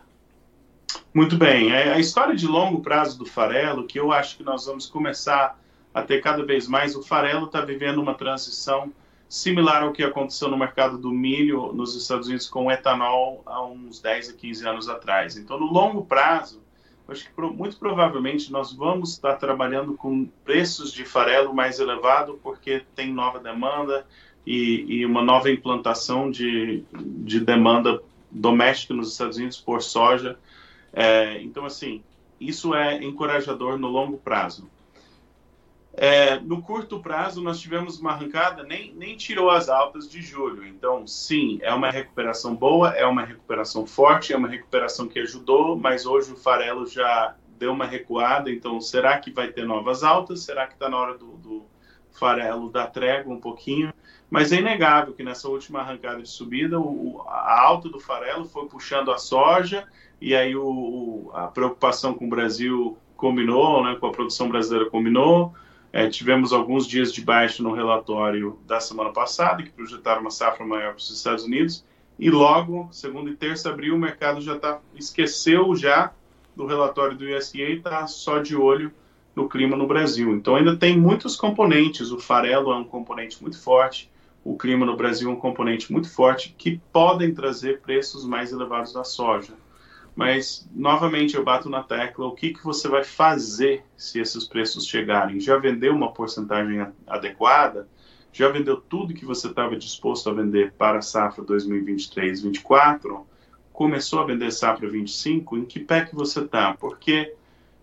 Muito 1.14 1.37
bem. 1.37 1.73
É, 1.73 1.92
a 1.92 1.99
história 1.99 2.37
de 2.37 2.47
longo 2.47 2.80
prazo 2.80 3.18
do 3.18 3.25
farelo, 3.25 3.87
que 3.87 3.99
eu 3.99 4.12
acho 4.12 4.37
que 4.37 4.44
nós 4.44 4.66
vamos 4.66 4.87
começar 4.87 5.59
a 5.92 6.02
ter 6.02 6.20
cada 6.20 6.44
vez 6.44 6.68
mais, 6.68 6.94
o 6.94 7.02
farelo 7.02 7.47
está 7.47 7.61
vivendo 7.62 7.99
uma 7.99 8.14
transição 8.14 8.92
similar 9.28 9.82
ao 9.82 9.92
que 9.92 10.02
aconteceu 10.02 10.49
no 10.49 10.56
mercado 10.59 10.99
do 10.99 11.11
milho 11.11 11.73
nos 11.73 11.94
Estados 11.97 12.26
Unidos 12.26 12.49
com 12.49 12.66
o 12.66 12.70
etanol 12.70 13.42
há 13.47 13.64
uns 13.64 14.00
10 14.00 14.30
a 14.30 14.32
15 14.35 14.68
anos 14.68 14.88
atrás. 14.88 15.37
Então, 15.37 15.59
no 15.59 15.66
longo 15.66 16.04
prazo, 16.04 16.61
acho 17.10 17.24
que 17.24 17.40
muito 17.40 17.76
provavelmente 17.78 18.52
nós 18.52 18.72
vamos 18.72 19.12
estar 19.12 19.36
trabalhando 19.36 19.94
com 19.94 20.26
preços 20.44 20.92
de 20.92 21.04
farelo 21.04 21.54
mais 21.54 21.80
elevado, 21.80 22.38
porque 22.42 22.82
tem 22.94 23.12
nova 23.12 23.38
demanda 23.38 24.06
e, 24.46 24.84
e 24.88 25.06
uma 25.06 25.22
nova 25.22 25.50
implantação 25.50 26.30
de, 26.30 26.84
de 26.92 27.40
demanda 27.40 28.00
doméstica 28.30 28.94
nos 28.94 29.12
Estados 29.12 29.36
Unidos 29.36 29.60
por 29.60 29.82
soja 29.82 30.38
é, 30.92 31.40
então, 31.42 31.64
assim, 31.64 32.02
isso 32.40 32.74
é 32.74 33.02
encorajador 33.02 33.78
no 33.78 33.88
longo 33.88 34.18
prazo. 34.18 34.68
É, 35.92 36.38
no 36.38 36.62
curto 36.62 37.00
prazo, 37.00 37.42
nós 37.42 37.61
tivemos 37.61 37.99
uma 37.99 38.12
arrancada, 38.12 38.62
nem, 38.62 38.94
nem 38.94 39.16
tirou 39.16 39.50
as 39.50 39.68
altas 39.68 40.09
de 40.09 40.23
julho. 40.23 40.66
Então, 40.66 41.06
sim, 41.06 41.59
é 41.62 41.75
uma 41.75 41.90
recuperação 41.90 42.54
boa, 42.54 42.90
é 42.90 43.04
uma 43.04 43.25
recuperação 43.25 43.87
forte, 43.87 44.32
é 44.32 44.37
uma 44.37 44.49
recuperação 44.49 45.09
que 45.09 45.18
ajudou, 45.18 45.76
mas 45.76 46.06
hoje 46.06 46.32
o 46.32 46.37
farelo 46.37 46.87
já 46.87 47.35
deu 47.59 47.73
uma 47.73 47.87
recuada. 47.87 48.50
Então, 48.50 48.80
será 48.80 49.18
que 49.18 49.32
vai 49.32 49.49
ter 49.49 49.66
novas 49.66 50.02
altas? 50.04 50.44
Será 50.44 50.66
que 50.66 50.75
está 50.75 50.88
na 50.88 50.97
hora 50.97 51.18
do, 51.18 51.32
do 51.38 51.66
farelo 52.12 52.70
dar 52.70 52.87
trégua 52.87 53.35
um 53.35 53.40
pouquinho? 53.40 53.92
Mas 54.30 54.52
é 54.52 54.56
inegável 54.56 55.12
que 55.12 55.25
nessa 55.25 55.49
última 55.49 55.80
arrancada 55.80 56.23
de 56.23 56.28
subida, 56.28 56.78
o, 56.78 57.20
a 57.26 57.61
alta 57.61 57.88
do 57.88 57.99
farelo 57.99 58.44
foi 58.44 58.66
puxando 58.68 59.11
a 59.11 59.18
soja 59.18 59.87
e 60.20 60.37
aí 60.37 60.54
o, 60.54 61.30
a 61.35 61.49
preocupação 61.49 62.14
com 62.14 62.26
o 62.26 62.30
Brasil 62.30 62.97
combinou, 63.16 63.82
né, 63.85 63.97
com 63.97 64.06
a 64.06 64.12
produção 64.12 64.49
brasileira 64.49 64.88
combinou. 64.88 65.52
É, 65.92 66.09
tivemos 66.09 66.52
alguns 66.52 66.87
dias 66.87 67.12
de 67.12 67.20
baixa 67.20 67.62
no 67.62 67.73
relatório 67.73 68.59
da 68.66 68.78
semana 68.78 69.11
passada, 69.11 69.62
que 69.62 69.70
projetaram 69.70 70.20
uma 70.20 70.30
safra 70.30 70.64
maior 70.64 70.90
para 70.90 70.99
os 70.99 71.11
Estados 71.11 71.44
Unidos, 71.44 71.85
e 72.18 72.30
logo, 72.30 72.88
segunda 72.92 73.30
e 73.30 73.35
terça 73.35 73.70
abril, 73.70 73.94
o 73.94 73.99
mercado 73.99 74.40
já 74.40 74.59
tá, 74.59 74.80
esqueceu 74.94 75.75
já 75.75 76.12
do 76.54 76.66
relatório 76.66 77.16
do 77.16 77.25
USDA 77.25 77.59
e 77.59 77.76
está 77.78 78.06
só 78.06 78.38
de 78.40 78.54
olho 78.54 78.92
no 79.35 79.49
clima 79.49 79.76
no 79.76 79.87
Brasil. 79.87 80.35
Então 80.35 80.56
ainda 80.56 80.76
tem 80.76 80.99
muitos 80.99 81.35
componentes, 81.35 82.11
o 82.11 82.18
farelo 82.18 82.73
é 82.73 82.76
um 82.76 82.85
componente 82.85 83.40
muito 83.40 83.59
forte, 83.61 84.11
o 84.44 84.56
clima 84.56 84.85
no 84.85 84.97
Brasil 84.97 85.30
é 85.30 85.32
um 85.32 85.37
componente 85.37 85.90
muito 85.90 86.12
forte, 86.12 86.54
que 86.56 86.80
podem 86.92 87.35
trazer 87.35 87.80
preços 87.80 88.25
mais 88.25 88.52
elevados 88.52 88.92
da 88.92 89.04
soja. 89.04 89.54
Mas, 90.20 90.68
novamente, 90.74 91.34
eu 91.34 91.42
bato 91.42 91.70
na 91.70 91.82
tecla: 91.82 92.26
o 92.26 92.34
que, 92.34 92.52
que 92.52 92.62
você 92.62 92.88
vai 92.88 93.02
fazer 93.02 93.84
se 93.96 94.20
esses 94.20 94.44
preços 94.44 94.86
chegarem? 94.86 95.40
Já 95.40 95.56
vendeu 95.56 95.94
uma 95.94 96.12
porcentagem 96.12 96.86
adequada? 97.06 97.88
Já 98.32 98.48
vendeu 98.48 98.76
tudo 98.76 99.14
que 99.14 99.24
você 99.24 99.48
estava 99.48 99.74
disposto 99.74 100.28
a 100.28 100.32
vender 100.32 100.72
para 100.72 100.98
a 100.98 101.02
safra 101.02 101.42
2023-2024? 101.44 103.24
começou 103.80 104.20
a 104.20 104.26
vender 104.26 104.52
safra 104.52 104.86
25, 104.90 105.56
em 105.56 105.64
que 105.64 105.80
pé 105.80 106.04
que 106.04 106.14
você 106.14 106.40
está? 106.40 106.74
Porque, 106.74 107.34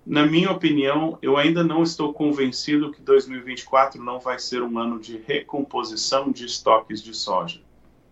na 0.06 0.27
minha 0.27 0.51
opinião, 0.51 1.17
eu 1.24 1.38
ainda 1.38 1.63
não 1.63 1.82
estou 1.82 2.13
convencido 2.13 2.91
que 2.91 3.01
2024 3.01 4.00
não 4.00 4.20
vai 4.20 4.38
ser 4.38 4.62
um 4.62 4.77
ano 4.77 5.00
de 5.00 5.17
recomposição 5.17 6.32
de 6.32 6.46
estoques 6.46 7.01
de 7.01 7.15
soja. 7.15 7.62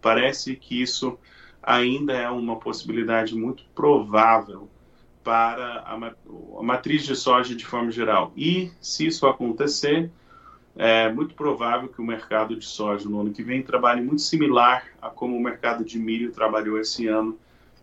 Parece 0.01 0.55
que 0.55 0.82
isso 0.82 1.15
ainda 1.65 2.13
é 2.13 2.29
uma 2.29 2.57
possibilidade 2.57 3.36
muito 3.36 3.65
provável 3.74 4.69
para 5.24 5.84
a, 5.88 6.63
matriz 6.63 7.03
de 7.03 7.15
soja 7.15 7.55
de 7.55 7.65
forma 7.65 7.89
geral. 7.89 8.31
E, 8.38 8.72
se 8.79 9.07
isso 9.07 9.25
acontecer, 9.25 10.12
é 10.75 11.12
muito 11.12 11.34
provável 11.34 11.89
que 11.89 12.00
o 12.00 12.05
mercado 12.05 12.55
de 12.55 12.65
soja 12.65 13.10
no 13.10 13.22
ano 13.22 13.34
que 13.34 13.41
vem 13.41 13.63
trabalhe 13.63 14.01
muito 14.01 14.22
similar 14.22 14.86
a 15.01 15.10
como 15.10 15.36
o 15.36 15.41
mercado 15.41 15.84
de 15.84 15.98
milho 15.98 16.31
trabalhou 16.31 16.79
esse 16.79 17.07
ano, 17.07 17.39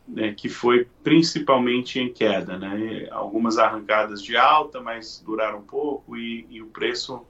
né, 0.06 0.32
que 0.32 0.48
foi 0.48 0.86
principalmente 1.02 1.98
em 1.98 2.12
queda. 2.12 2.56
Né? 2.56 3.08
Algumas 3.10 3.58
arrancadas 3.58 4.22
de 4.22 4.36
alta, 4.36 4.80
mas 4.80 5.20
duraram 5.26 5.62
pouco, 5.62 6.16
e, 6.16 6.46
e 6.48 6.62
o 6.62 6.66
preço 6.66 7.26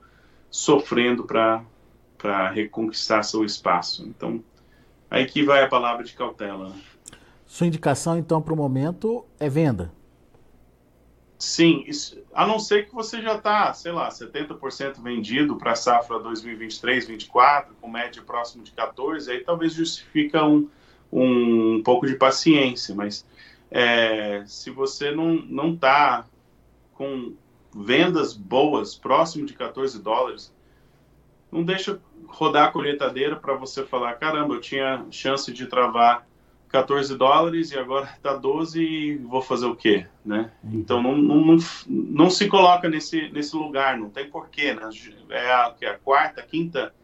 sofrendo 0.51 1.25
para 1.25 2.51
reconquistar 2.51 3.23
seu 3.23 3.43
espaço. 3.43 4.07
Então, 4.07 4.45
aí 5.13 5.27
que 5.27 5.45
vai 5.45 5.63
a 5.63 5.69
palavra 5.69 6.03
de 6.03 6.15
cautela. 6.15 6.71
Né? 6.71 6.75
Sua 7.47 7.67
indicação, 7.67 8.17
então, 8.17 8.41
para 8.41 8.55
o 8.55 8.57
momento 8.57 9.27
é 9.39 9.47
venda? 9.47 9.93
Sim, 11.39 11.85
isso, 11.87 12.19
a 12.33 12.47
não 12.47 12.59
ser 12.59 12.87
que 12.87 12.95
você 12.95 13.21
já 13.21 13.35
está, 13.35 13.75
sei 13.75 13.93
lá, 13.93 14.09
70% 14.09 15.03
vendido 15.03 15.57
para 15.57 15.73
a 15.73 15.77
safra 15.77 16.19
2023-24, 16.21 17.67
com 17.79 17.91
média 17.91 18.23
próximo 18.23 18.65
de 18.65 18.71
14, 18.71 19.31
aí 19.31 19.41
talvez 19.41 19.75
justifica 19.75 20.47
um, 20.47 20.69
um 21.13 21.83
pouco 21.85 22.07
de 22.07 22.15
paciência, 22.15 22.95
mas 22.95 23.27
é, 23.71 24.45
se 24.47 24.71
você 24.71 25.11
não 25.11 25.75
está 25.75 26.25
com 26.95 27.35
vendas 27.75 28.33
boas, 28.33 28.95
próximo 28.95 29.45
de 29.45 29.53
14 29.53 30.01
dólares, 30.01 30.55
não 31.53 31.63
deixa 31.63 32.01
rodar 32.27 32.69
a 32.69 32.73
colheitadeira 32.73 33.37
para 33.37 33.55
você 33.55 33.85
falar, 33.85 34.15
caramba, 34.15 34.55
eu 34.55 34.61
tinha 34.61 35.05
chance 35.11 35.53
de 35.53 35.67
travar 35.67 36.27
14 36.71 37.15
dólares 37.17 37.71
e 37.71 37.79
agora 37.79 38.09
está 38.17 38.35
12 38.35 38.83
e 38.83 39.17
vou 39.19 39.43
fazer 39.43 39.67
o 39.67 39.77
quê, 39.77 40.07
né? 40.25 40.51
Uhum. 40.65 40.71
Então 40.73 41.03
não, 41.03 41.17
não, 41.17 41.37
não, 41.45 41.57
não, 41.87 42.31
se 42.31 42.49
coloca 42.49 42.89
nesse, 42.89 43.29
nesse 43.31 43.55
lugar, 43.55 43.99
não 43.99 44.09
tem 44.09 44.29
porquê, 44.29 44.73
né? 44.73 44.89
É 45.29 45.53
a, 45.53 45.75
é 45.83 45.89
a 45.91 45.99
quarta, 45.99 46.43
quinta 46.43 46.95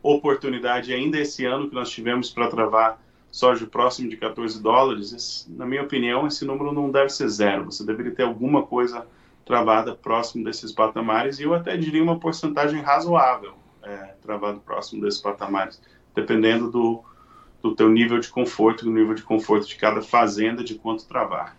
oportunidade 0.00 0.94
ainda 0.94 1.18
esse 1.18 1.44
ano 1.44 1.68
que 1.68 1.74
nós 1.74 1.90
tivemos 1.90 2.30
para 2.30 2.46
travar 2.46 3.02
soja 3.28 3.66
próximo 3.66 4.08
de 4.08 4.16
14 4.16 4.62
dólares. 4.62 5.12
Esse, 5.12 5.50
na 5.50 5.66
minha 5.66 5.82
opinião, 5.82 6.28
esse 6.28 6.44
número 6.44 6.72
não 6.72 6.92
deve 6.92 7.10
ser 7.10 7.28
zero, 7.28 7.64
você 7.64 7.84
deveria 7.84 8.14
ter 8.14 8.22
alguma 8.22 8.62
coisa 8.62 9.04
travada 9.44 9.94
próximo 9.94 10.44
desses 10.44 10.70
patamares 10.70 11.38
e 11.38 11.42
eu 11.44 11.54
até 11.54 11.76
diria 11.76 12.02
uma 12.02 12.18
porcentagem 12.18 12.80
razoável 12.82 13.55
é, 13.86 14.14
travado 14.20 14.60
próximo 14.60 15.00
desses 15.02 15.20
patamares, 15.20 15.80
dependendo 16.14 16.70
do 16.70 17.04
do 17.62 17.74
teu 17.74 17.88
nível 17.88 18.18
de 18.18 18.28
conforto, 18.28 18.84
do 18.84 18.90
nível 18.90 19.14
de 19.14 19.22
conforto 19.22 19.66
de 19.66 19.76
cada 19.76 20.02
fazenda, 20.02 20.62
de 20.62 20.74
quanto 20.76 21.06
travar. 21.06 21.56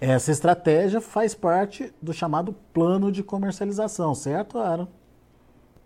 Essa 0.00 0.30
estratégia 0.30 1.00
faz 1.00 1.34
parte 1.34 1.92
do 2.00 2.12
chamado 2.12 2.54
plano 2.72 3.10
de 3.10 3.22
comercialização, 3.22 4.14
certo, 4.14 4.58
Aaron? 4.58 4.86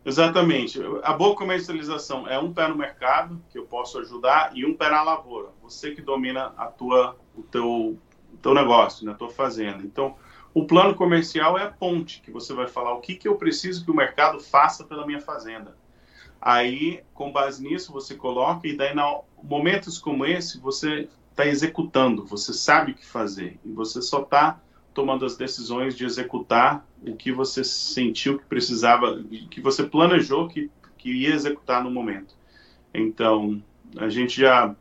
Exatamente. 0.05 0.81
A 1.03 1.13
boa 1.13 1.37
comercialização 1.37 2.27
é 2.27 2.39
um 2.39 2.53
pé 2.53 2.67
no 2.69 2.75
mercado, 2.75 3.41
que 3.51 3.59
eu 3.59 3.65
posso 3.65 3.99
ajudar, 4.01 4.51
e 4.55 4.67
um 4.67 4.75
pé 4.75 4.91
na 4.91 5.03
lavoura. 5.03 5.51
Você 5.63 5.93
que 5.93 6.03
domina 6.03 6.53
a 6.57 6.67
tua, 6.67 7.17
o 7.37 7.43
teu, 7.43 7.97
o 8.35 8.37
teu 8.43 8.53
negócio, 8.53 9.07
na 9.07 9.15
tua 9.15 9.31
fazenda. 9.31 9.83
Então, 9.85 10.17
o 10.55 10.67
plano 10.67 10.95
comercial 10.95 11.59
é 11.59 11.65
a 11.65 11.71
ponte, 11.71 12.21
que 12.21 12.31
você 12.31 12.53
vai 12.53 12.67
falar 12.67 12.93
o 12.95 13.01
que, 13.01 13.15
que 13.15 13.27
eu 13.27 13.37
preciso 13.37 13.85
que 13.85 13.91
o 13.91 13.97
mercado 13.97 14.39
faça 14.41 14.85
pela 14.85 15.07
minha 15.07 15.21
fazenda. 15.21 15.77
Aí, 16.41 17.03
com 17.15 17.33
base 17.33 17.63
nisso, 17.63 17.93
você 17.93 18.15
coloca 18.15 18.67
e 18.67 18.77
daí, 18.77 18.93
em 18.93 19.21
momentos 19.43 19.99
como 19.99 20.27
esse, 20.27 20.59
você 20.59 21.09
está 21.31 21.47
executando, 21.47 22.27
você 22.27 22.53
sabe 22.53 22.93
o 22.93 22.95
que 22.95 23.07
fazer 23.07 23.59
e 23.65 23.71
você 23.71 24.03
só 24.03 24.23
está 24.23 24.61
tomando 24.93 25.25
as 25.25 25.37
decisões 25.37 25.97
de 25.97 26.05
executar 26.05 26.87
o 27.07 27.17
que 27.17 27.33
você 27.33 27.65
sentiu 27.65 28.39
que 28.39 28.45
precisava, 28.45 29.23
que 29.51 29.61
você 29.61 29.85
planejou 29.85 30.49
que, 30.49 30.71
que 30.99 31.11
ia 31.11 31.35
executar 31.35 31.83
no 31.83 31.91
momento. 31.91 32.35
Então, 32.93 33.63
a 33.97 34.09
gente 34.09 34.41
já 34.41 34.75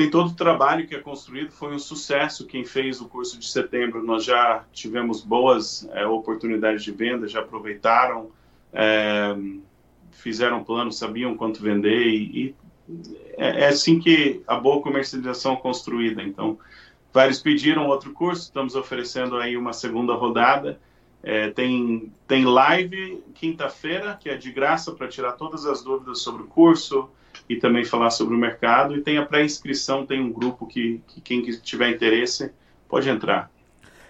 tem 0.00 0.08
todo 0.08 0.30
o 0.30 0.34
trabalho 0.34 0.86
que 0.86 0.94
é 0.94 0.98
construído, 0.98 1.50
foi 1.50 1.74
um 1.74 1.78
sucesso. 1.78 2.46
Quem 2.46 2.64
fez 2.64 3.02
o 3.02 3.08
curso 3.08 3.38
de 3.38 3.46
setembro, 3.46 4.02
nós 4.02 4.24
já 4.24 4.64
tivemos 4.72 5.20
boas 5.20 5.86
é, 5.92 6.06
oportunidades 6.06 6.82
de 6.82 6.90
venda, 6.90 7.28
já 7.28 7.40
aproveitaram. 7.40 8.30
É, 8.72 9.36
fizeram 10.12 10.64
plano, 10.64 10.90
sabiam 10.90 11.36
quanto 11.36 11.62
vender 11.62 12.06
e, 12.06 12.46
e 12.46 12.54
é, 13.36 13.64
é, 13.64 13.68
assim 13.68 13.98
que 13.98 14.42
a 14.46 14.56
boa 14.56 14.80
comercialização 14.80 15.52
é 15.52 15.56
construída. 15.56 16.22
Então, 16.22 16.58
vários 17.12 17.38
pediram 17.38 17.86
outro 17.86 18.12
curso, 18.12 18.44
estamos 18.44 18.74
oferecendo 18.74 19.36
aí 19.36 19.54
uma 19.54 19.74
segunda 19.74 20.14
rodada. 20.14 20.80
É, 21.22 21.50
tem, 21.50 22.10
tem 22.26 22.46
live 22.46 23.22
quinta-feira, 23.34 24.16
que 24.18 24.30
é 24.30 24.36
de 24.38 24.50
graça 24.50 24.92
para 24.92 25.08
tirar 25.08 25.32
todas 25.32 25.66
as 25.66 25.82
dúvidas 25.82 26.22
sobre 26.22 26.44
o 26.44 26.46
curso 26.46 27.10
e 27.50 27.56
também 27.56 27.84
falar 27.84 28.10
sobre 28.10 28.32
o 28.36 28.38
mercado. 28.38 28.96
E 28.96 29.02
tem 29.02 29.18
a 29.18 29.26
pré-inscrição, 29.26 30.06
tem 30.06 30.20
um 30.20 30.32
grupo 30.32 30.68
que, 30.68 31.02
que 31.08 31.20
quem 31.20 31.42
tiver 31.42 31.90
interesse 31.90 32.52
pode 32.88 33.08
entrar. 33.08 33.50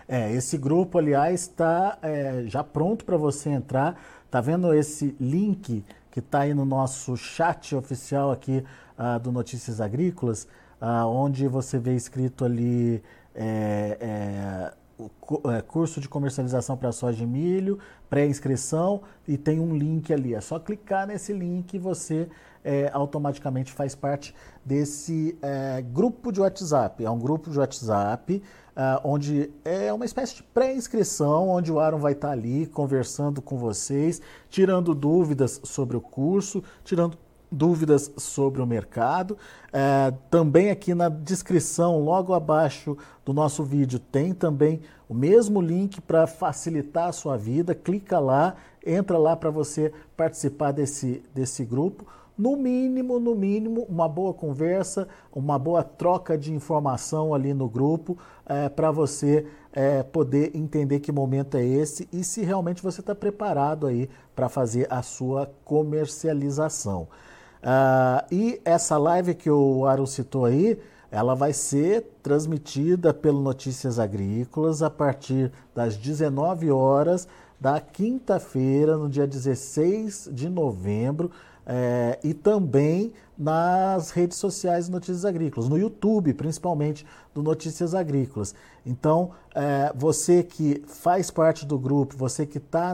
É, 0.07 0.31
esse 0.33 0.59
grupo, 0.59 0.99
aliás, 0.99 1.41
está 1.41 1.97
é, 2.03 2.45
já 2.47 2.63
pronto 2.63 3.03
para 3.03 3.17
você 3.17 3.49
entrar. 3.49 3.99
Tá 4.31 4.43
vendo 4.43 4.75
esse 4.75 5.17
link 5.19 5.83
que 6.11 6.19
está 6.19 6.41
aí 6.41 6.53
no 6.53 6.67
nosso 6.67 7.17
chat 7.17 7.75
oficial 7.75 8.31
aqui 8.31 8.63
uh, 8.99 9.19
do 9.19 9.33
Notícias 9.33 9.81
Agrícolas, 9.81 10.47
uh, 10.81 11.07
onde 11.07 11.49
você 11.49 11.79
vê 11.79 11.95
escrito 11.95 12.45
ali 12.45 13.03
é, 13.35 13.97
é, 14.01 14.73
é, 15.57 15.63
curso 15.63 16.01
de 16.01 16.09
comercialização 16.09 16.77
para 16.77 16.93
soja 16.93 17.23
e 17.23 17.27
milho, 17.27 17.79
pré-inscrição 18.11 19.03
e 19.27 19.39
tem 19.39 19.61
um 19.61 19.75
link 19.75 20.13
ali. 20.13 20.35
É 20.35 20.41
só 20.41 20.59
clicar 20.59 21.07
nesse 21.07 21.33
link 21.33 21.73
e 21.73 21.79
você 21.79 22.29
é, 22.65 22.91
automaticamente 22.93 23.73
faz 23.73 23.95
parte 23.95 24.35
desse 24.65 25.37
é, 25.43 25.83
grupo 25.83 26.31
de 26.31 26.41
WhatsApp. 26.41 27.05
É 27.05 27.11
um 27.11 27.19
grupo 27.19 27.51
de 27.51 27.59
WhatsApp 27.59 28.43
uh, 28.81 29.01
onde 29.05 29.51
é 29.65 29.93
uma 29.93 30.05
espécie 30.05 30.37
de 30.37 30.43
pré-inscrição, 30.43 31.49
onde 31.49 31.71
o 31.71 31.79
Aaron 31.79 31.99
vai 31.99 32.13
estar 32.13 32.31
ali 32.31 32.67
conversando 32.67 33.43
com 33.43 33.59
vocês, 33.59 34.21
tirando 34.49 34.95
dúvidas 34.95 35.61
sobre 35.65 35.97
o 35.97 36.01
curso, 36.01 36.63
tirando 36.85 37.19
dúvidas 37.53 38.13
sobre 38.17 38.63
o 38.63 38.67
mercado. 38.67 39.37
É, 39.73 40.13
também 40.31 40.71
aqui 40.71 40.95
na 40.95 41.09
descrição, 41.09 41.99
logo 41.99 42.33
abaixo 42.33 42.97
do 43.25 43.33
nosso 43.33 43.65
vídeo, 43.65 43.99
tem 43.99 44.33
também 44.33 44.81
o 45.09 45.15
mesmo 45.15 45.61
link 45.61 46.01
para 46.01 46.27
facilitar 46.27 47.09
a 47.09 47.13
sua 47.13 47.37
vida. 47.37 47.75
Clica 47.75 48.21
lá, 48.21 48.55
entra 48.87 49.19
lá 49.19 49.35
para 49.35 49.51
você 49.51 49.93
participar 50.17 50.71
desse, 50.71 51.23
desse 51.35 51.65
grupo 51.65 52.07
no 52.41 52.57
mínimo, 52.57 53.21
no 53.21 53.35
mínimo, 53.35 53.83
uma 53.87 54.09
boa 54.09 54.33
conversa, 54.33 55.07
uma 55.31 55.59
boa 55.59 55.85
troca 55.85 56.39
de 56.39 56.55
informação 56.55 57.35
ali 57.35 57.53
no 57.53 57.69
grupo 57.69 58.17
é, 58.47 58.67
para 58.67 58.91
você 58.91 59.47
é, 59.71 60.03
poder 60.03 60.57
entender 60.57 61.01
que 61.01 61.13
momento 61.13 61.59
é 61.59 61.65
esse 61.65 62.09
e 62.11 62.25
se 62.25 62.43
realmente 62.43 62.83
você 62.83 63.01
está 63.01 63.15
preparado 63.15 63.87
aí 63.87 64.09
para 64.35 64.49
fazer 64.49 64.87
a 64.91 65.03
sua 65.03 65.53
comercialização. 65.67 67.09
Uh, 67.63 68.35
e 68.35 68.61
essa 68.65 68.97
live 68.97 69.35
que 69.35 69.51
o 69.51 69.85
Aro 69.85 70.07
citou 70.07 70.47
aí, 70.47 70.79
ela 71.11 71.35
vai 71.35 71.53
ser 71.53 72.07
transmitida 72.23 73.13
pelo 73.13 73.43
Notícias 73.43 73.99
Agrícolas 73.99 74.83
a 74.83 74.89
partir 74.89 75.53
das 75.75 75.95
19 75.95 76.71
horas 76.71 77.29
da 77.61 77.79
quinta-feira, 77.79 78.97
no 78.97 79.11
dia 79.11 79.27
16 79.27 80.31
de 80.33 80.49
novembro 80.49 81.31
é, 81.73 82.19
e 82.25 82.35
também 82.35 83.13
nas 83.39 84.11
redes 84.11 84.37
sociais 84.39 84.89
Notícias 84.89 85.25
Agrícolas, 85.25 85.69
no 85.69 85.79
YouTube, 85.79 86.35
principalmente, 86.35 87.07
do 87.33 87.45
Notícias 87.45 87.95
Agrícolas. 87.95 88.57
Então, 88.85 89.31
é, 89.55 89.93
você 89.95 90.43
que 90.43 90.83
faz 90.89 91.31
parte 91.31 91.65
do 91.65 91.79
grupo, 91.79 92.17
você 92.17 92.45
que 92.45 92.59
está 92.59 92.93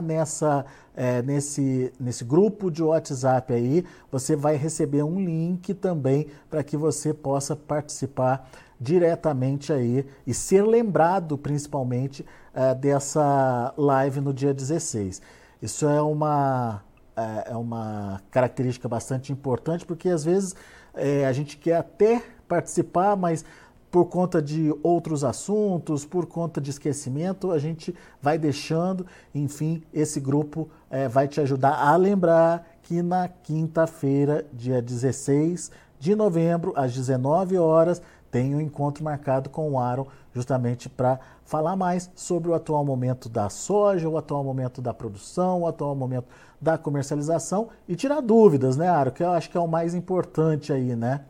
é, 0.95 1.23
nesse, 1.23 1.91
nesse 1.99 2.23
grupo 2.23 2.69
de 2.69 2.83
WhatsApp 2.83 3.51
aí, 3.51 3.83
você 4.11 4.35
vai 4.35 4.55
receber 4.55 5.01
um 5.01 5.19
link 5.19 5.73
também 5.73 6.27
para 6.47 6.63
que 6.63 6.77
você 6.77 7.15
possa 7.15 7.55
participar 7.55 8.47
diretamente 8.79 9.73
aí 9.73 10.05
e 10.25 10.35
ser 10.35 10.61
lembrado 10.61 11.35
principalmente 11.35 12.23
é, 12.53 12.75
dessa 12.75 13.73
live 13.75 14.21
no 14.21 14.31
dia 14.31 14.53
16. 14.53 15.19
Isso 15.63 15.87
é 15.87 15.99
uma 15.99 16.83
é, 17.17 17.51
é 17.51 17.55
uma 17.55 18.21
característica 18.29 18.87
bastante 18.87 19.33
importante, 19.33 19.85
porque 19.85 20.07
às 20.07 20.23
vezes 20.23 20.55
é, 20.93 21.25
a 21.25 21.33
gente 21.33 21.57
quer 21.57 21.77
até 21.77 22.23
participar, 22.47 23.15
mas 23.15 23.43
por 23.89 24.05
conta 24.05 24.41
de 24.41 24.73
outros 24.83 25.23
assuntos, 25.23 26.05
por 26.05 26.25
conta 26.25 26.59
de 26.59 26.69
esquecimento, 26.69 27.51
a 27.51 27.57
gente 27.57 27.95
vai 28.21 28.37
deixando. 28.37 29.05
Enfim, 29.33 29.81
esse 29.93 30.19
grupo 30.19 30.69
é, 30.89 31.07
vai 31.07 31.27
te 31.27 31.41
ajudar 31.41 31.73
a 31.73 31.95
lembrar 31.95 32.67
que 32.83 33.01
na 33.01 33.27
quinta-feira, 33.27 34.45
dia 34.53 34.81
16 34.81 35.71
de 35.99 36.15
novembro, 36.15 36.73
às 36.75 36.93
19 36.93 37.57
horas, 37.57 38.01
tem 38.29 38.53
um 38.53 38.61
encontro 38.61 39.03
marcado 39.03 39.49
com 39.49 39.71
o 39.71 39.79
Aaron, 39.79 40.05
justamente 40.33 40.89
para 40.89 41.19
falar 41.47 41.77
mais 41.77 42.11
sobre 42.13 42.51
o 42.51 42.53
atual 42.53 42.83
momento 42.83 43.29
da 43.29 43.49
soja, 43.49 44.07
o 44.07 44.17
atual 44.17 44.43
momento 44.43 44.81
da 44.81 44.93
produção, 44.93 45.61
o 45.61 45.67
atual 45.67 45.95
momento 45.95 46.27
da 46.59 46.77
comercialização 46.77 47.69
e 47.87 47.95
tirar 47.95 48.21
dúvidas, 48.21 48.75
né, 48.75 48.89
Aaron? 48.89 49.11
Que 49.11 49.23
eu 49.23 49.31
acho 49.31 49.49
que 49.49 49.57
é 49.57 49.59
o 49.59 49.67
mais 49.67 49.95
importante 49.95 50.73
aí, 50.73 50.93
né? 50.93 51.23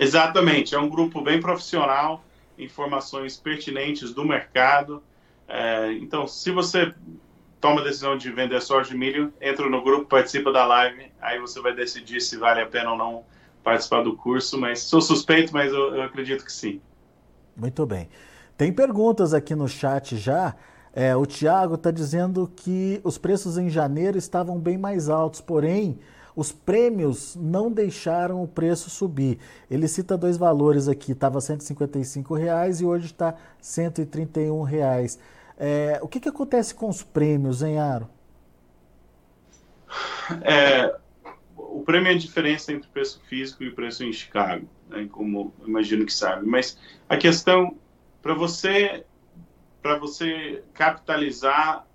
Exatamente, 0.00 0.74
é 0.74 0.78
um 0.78 0.88
grupo 0.88 1.20
bem 1.20 1.38
profissional, 1.38 2.24
informações 2.58 3.36
pertinentes 3.36 4.14
do 4.14 4.24
mercado. 4.24 5.02
É, 5.46 5.92
então, 5.92 6.26
se 6.26 6.50
você 6.50 6.94
toma 7.60 7.82
a 7.82 7.84
decisão 7.84 8.16
de 8.16 8.32
vender 8.32 8.60
soja 8.62 8.94
e 8.94 8.96
milho, 8.96 9.32
entra 9.38 9.68
no 9.68 9.82
grupo, 9.82 10.06
participa 10.06 10.50
da 10.50 10.64
live, 10.64 11.12
aí 11.20 11.38
você 11.38 11.60
vai 11.60 11.74
decidir 11.74 12.22
se 12.22 12.38
vale 12.38 12.62
a 12.62 12.66
pena 12.66 12.92
ou 12.92 12.96
não 12.96 13.22
participar 13.62 14.02
do 14.02 14.16
curso, 14.16 14.58
mas 14.58 14.80
sou 14.80 15.02
suspeito, 15.02 15.52
mas 15.52 15.72
eu, 15.72 15.96
eu 15.96 16.02
acredito 16.02 16.42
que 16.42 16.52
sim. 16.52 16.80
Muito 17.54 17.84
bem. 17.84 18.08
Tem 18.56 18.72
perguntas 18.72 19.34
aqui 19.34 19.54
no 19.54 19.68
chat 19.68 20.16
já. 20.16 20.54
É, 20.92 21.14
o 21.14 21.26
Tiago 21.26 21.74
está 21.74 21.90
dizendo 21.90 22.50
que 22.56 23.00
os 23.04 23.18
preços 23.18 23.58
em 23.58 23.68
janeiro 23.68 24.16
estavam 24.16 24.58
bem 24.58 24.78
mais 24.78 25.10
altos, 25.10 25.42
porém 25.42 25.98
os 26.34 26.52
prêmios 26.52 27.36
não 27.36 27.70
deixaram 27.70 28.42
o 28.42 28.48
preço 28.48 28.90
subir. 28.90 29.38
Ele 29.70 29.86
cita 29.88 30.16
dois 30.16 30.36
valores 30.36 30.88
aqui, 30.88 31.12
estava 31.12 31.40
155 31.40 32.34
reais 32.34 32.80
e 32.80 32.84
hoje 32.84 33.06
está 33.06 33.34
131 33.60 34.62
reais. 34.62 35.18
É, 35.58 35.98
o 36.02 36.08
que, 36.08 36.20
que 36.20 36.28
acontece 36.28 36.74
com 36.74 36.88
os 36.88 37.02
prêmios, 37.02 37.62
hein, 37.62 37.78
Aro? 37.78 38.08
É, 40.42 40.94
o 41.56 41.80
prêmio 41.82 42.10
é 42.10 42.14
a 42.14 42.18
diferença 42.18 42.72
entre 42.72 42.88
o 42.88 42.92
preço 42.92 43.20
físico 43.28 43.62
e 43.62 43.68
o 43.68 43.74
preço 43.74 44.04
em 44.04 44.12
Chicago, 44.12 44.66
né, 44.88 45.08
como 45.10 45.54
imagino 45.66 46.04
que 46.04 46.12
sabe. 46.12 46.46
Mas 46.46 46.78
a 47.08 47.16
questão, 47.16 47.74
para 48.26 48.34
você, 48.34 49.04
para 49.80 49.96
você 49.96 50.64
capitalizar 50.74 51.86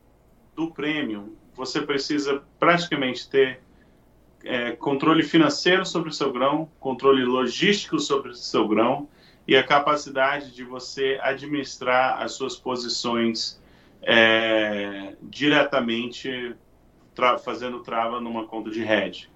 do 0.56 0.72
prêmio, 0.72 1.36
você 1.54 1.82
precisa 1.82 2.41
praticamente 2.58 3.30
ter 3.30 3.60
é, 4.46 4.72
controle 4.72 5.24
financeiro 5.24 5.86
sobre 5.86 6.10
o 6.10 6.13
seu 6.13 6.32
grão, 6.32 6.70
controle 6.80 7.26
logístico 7.26 8.00
sobre 8.00 8.30
o 8.32 8.34
seu 8.34 8.65
grão 8.65 9.10
e 9.46 9.58
a 9.58 9.63
capacidade 9.63 10.56
de 10.56 10.63
você 10.63 11.20
administrar 11.22 12.24
as 12.24 12.32
suas 12.32 12.56
posições 12.56 13.62
é, 14.02 15.17
diretamente 15.24 16.56
tra 17.13 17.38
fazendo 17.39 17.82
trava 17.82 18.22
numa 18.22 18.48
conta 18.48 18.72
de 18.72 18.82
hedge. 18.82 19.30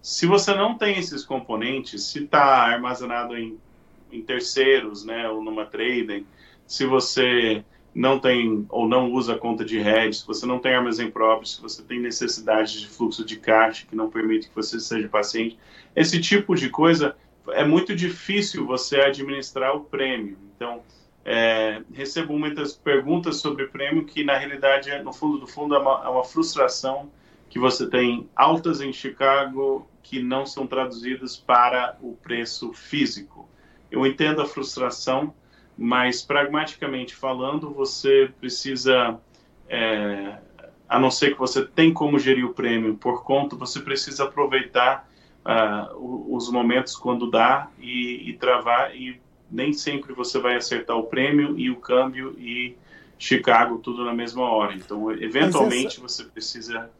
Se 0.00 0.24
você 0.24 0.54
não 0.54 0.78
tem 0.78 0.96
esses 0.96 1.26
componentes, 1.26 2.04
se 2.04 2.24
está 2.24 2.62
armazenado 2.62 3.36
em, 3.36 3.58
em 4.10 4.22
terceiros, 4.22 5.04
né, 5.04 5.28
ou 5.28 5.42
numa 5.42 5.66
trading, 5.66 6.24
se 6.68 6.86
você 6.86 7.64
não 7.92 8.20
tem 8.20 8.64
ou 8.68 8.86
não 8.86 9.10
usa 9.10 9.36
conta 9.36 9.64
de 9.64 9.78
hedge, 9.78 10.18
se 10.18 10.26
você 10.26 10.46
não 10.46 10.60
tem 10.60 10.74
armazém 10.74 11.10
próprio, 11.10 11.48
se 11.48 11.60
você 11.60 11.82
tem 11.82 11.98
necessidade 11.98 12.78
de 12.78 12.86
fluxo 12.86 13.24
de 13.24 13.36
caixa 13.36 13.86
que 13.86 13.96
não 13.96 14.08
permite 14.08 14.48
que 14.48 14.54
você 14.54 14.78
seja 14.78 15.08
paciente, 15.08 15.58
esse 15.96 16.20
tipo 16.20 16.54
de 16.54 16.68
coisa 16.68 17.16
é 17.48 17.64
muito 17.64 17.96
difícil 17.96 18.66
você 18.66 19.00
administrar 19.00 19.74
o 19.74 19.80
prêmio. 19.80 20.36
Então, 20.54 20.82
é, 21.24 21.82
recebo 21.92 22.38
muitas 22.38 22.74
perguntas 22.74 23.36
sobre 23.36 23.66
prêmio 23.66 24.04
que 24.04 24.22
na 24.22 24.36
realidade, 24.36 24.96
no 25.02 25.12
fundo 25.12 25.38
do 25.38 25.46
fundo, 25.46 25.74
é 25.74 25.78
uma, 25.78 26.02
é 26.04 26.08
uma 26.08 26.24
frustração 26.24 27.10
que 27.48 27.58
você 27.58 27.88
tem 27.88 28.28
altas 28.36 28.80
em 28.80 28.92
Chicago 28.92 29.88
que 30.02 30.22
não 30.22 30.46
são 30.46 30.66
traduzidas 30.66 31.36
para 31.36 31.96
o 32.00 32.14
preço 32.14 32.72
físico. 32.72 33.48
Eu 33.90 34.06
entendo 34.06 34.42
a 34.42 34.46
frustração, 34.46 35.34
mas 35.78 36.22
pragmaticamente 36.22 37.14
falando, 37.14 37.70
você 37.70 38.28
precisa, 38.40 39.16
é, 39.68 40.36
a 40.88 40.98
não 40.98 41.08
ser 41.08 41.34
que 41.34 41.38
você 41.38 41.64
tem 41.64 41.94
como 41.94 42.18
gerir 42.18 42.44
o 42.44 42.52
prêmio 42.52 42.96
por 42.96 43.22
conta, 43.22 43.54
você 43.54 43.78
precisa 43.78 44.24
aproveitar 44.24 45.08
uh, 45.44 46.34
os 46.34 46.50
momentos 46.50 46.96
quando 46.96 47.30
dá 47.30 47.70
e, 47.78 48.28
e, 48.28 48.32
travar, 48.32 48.92
e 48.96 49.20
nem 49.48 49.72
sempre 49.72 50.12
você 50.12 50.40
vai 50.40 50.56
acertar 50.56 50.96
o 50.96 51.04
prêmio 51.04 51.56
e 51.56 51.70
o 51.70 51.76
câmbio 51.76 52.34
e 52.36 52.76
Chicago 53.16 53.78
tudo 53.78 54.04
na 54.04 54.12
mesma 54.12 54.50
hora. 54.50 54.74
Então, 54.74 55.12
eventualmente, 55.12 55.86
essa... 55.86 56.00
você 56.00 56.24
precisa 56.24 56.90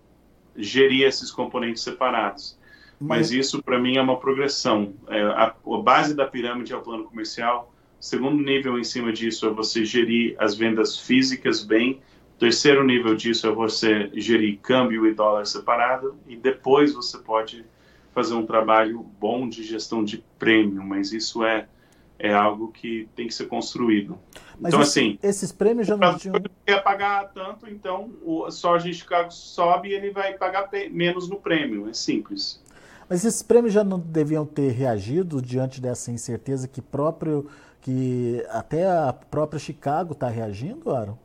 gerir 0.56 1.04
esses 1.04 1.32
componentes 1.32 1.82
separados. 1.82 2.56
Mas 3.00 3.30
isso, 3.30 3.62
para 3.62 3.78
mim, 3.78 3.96
é 3.96 4.02
uma 4.02 4.18
progressão. 4.18 4.94
É, 5.08 5.20
a, 5.20 5.54
a 5.54 5.82
base 5.82 6.14
da 6.14 6.26
pirâmide 6.26 6.72
é 6.72 6.76
o 6.76 6.80
plano 6.80 7.04
comercial, 7.04 7.72
segundo 8.00 8.42
nível 8.42 8.78
em 8.78 8.84
cima 8.84 9.12
disso 9.12 9.46
é 9.46 9.50
você 9.50 9.84
gerir 9.84 10.36
as 10.38 10.54
vendas 10.54 10.98
físicas 10.98 11.62
bem. 11.62 12.00
Terceiro 12.38 12.84
nível 12.84 13.16
disso 13.16 13.46
é 13.46 13.50
você 13.50 14.10
gerir 14.14 14.58
câmbio 14.60 15.06
e 15.06 15.14
dólar 15.14 15.46
separado. 15.46 16.16
E 16.26 16.36
depois 16.36 16.92
você 16.94 17.18
pode 17.18 17.64
fazer 18.12 18.34
um 18.34 18.46
trabalho 18.46 19.04
bom 19.20 19.48
de 19.48 19.62
gestão 19.62 20.04
de 20.04 20.24
prêmio, 20.38 20.82
mas 20.82 21.12
isso 21.12 21.44
é, 21.44 21.66
é 22.18 22.32
algo 22.32 22.72
que 22.72 23.08
tem 23.14 23.26
que 23.26 23.34
ser 23.34 23.46
construído. 23.46 24.18
Mas 24.58 24.72
então, 24.72 24.80
esse, 24.82 25.00
assim. 25.00 25.18
Esses 25.22 25.52
prêmios 25.52 25.86
já 25.86 25.96
não 25.96 26.16
tinham. 26.16 26.34
quer 26.66 26.82
pagar 26.82 27.32
tanto, 27.32 27.68
então 27.68 28.10
o 28.24 28.50
soja 28.50 28.88
em 28.88 28.92
Chicago 28.92 29.30
sobe 29.32 29.88
e 29.88 29.94
ele 29.94 30.10
vai 30.10 30.34
pagar 30.34 30.68
menos 30.90 31.28
no 31.28 31.36
prêmio. 31.36 31.88
É 31.88 31.92
simples. 31.92 32.62
Mas 33.08 33.24
esses 33.24 33.42
prêmios 33.42 33.72
já 33.72 33.82
não 33.82 33.98
deviam 33.98 34.44
ter 34.44 34.70
reagido 34.72 35.40
diante 35.40 35.80
dessa 35.80 36.10
incerteza 36.10 36.68
que 36.68 36.82
próprio 36.82 37.48
que 37.80 38.44
até 38.50 38.86
a 38.86 39.12
própria 39.12 39.58
Chicago 39.58 40.12
está 40.12 40.28
reagindo, 40.28 40.94
Aaron? 40.94 41.18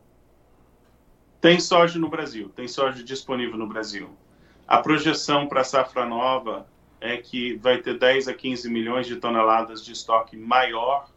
Tem 1.41 1.59
soja 1.59 1.99
no 1.99 2.09
Brasil, 2.09 2.49
tem 2.55 2.67
soja 2.67 3.03
disponível 3.03 3.57
no 3.57 3.67
Brasil. 3.67 4.09
A 4.67 4.77
projeção 4.77 5.47
para 5.47 5.61
a 5.61 5.63
safra 5.63 6.05
nova 6.05 6.65
é 7.01 7.17
que 7.17 7.55
vai 7.57 7.79
ter 7.79 7.99
10 7.99 8.29
a 8.29 8.33
15 8.33 8.69
milhões 8.69 9.05
de 9.05 9.17
toneladas 9.17 9.83
de 9.83 9.91
estoque 9.91 10.37
maior 10.37 11.09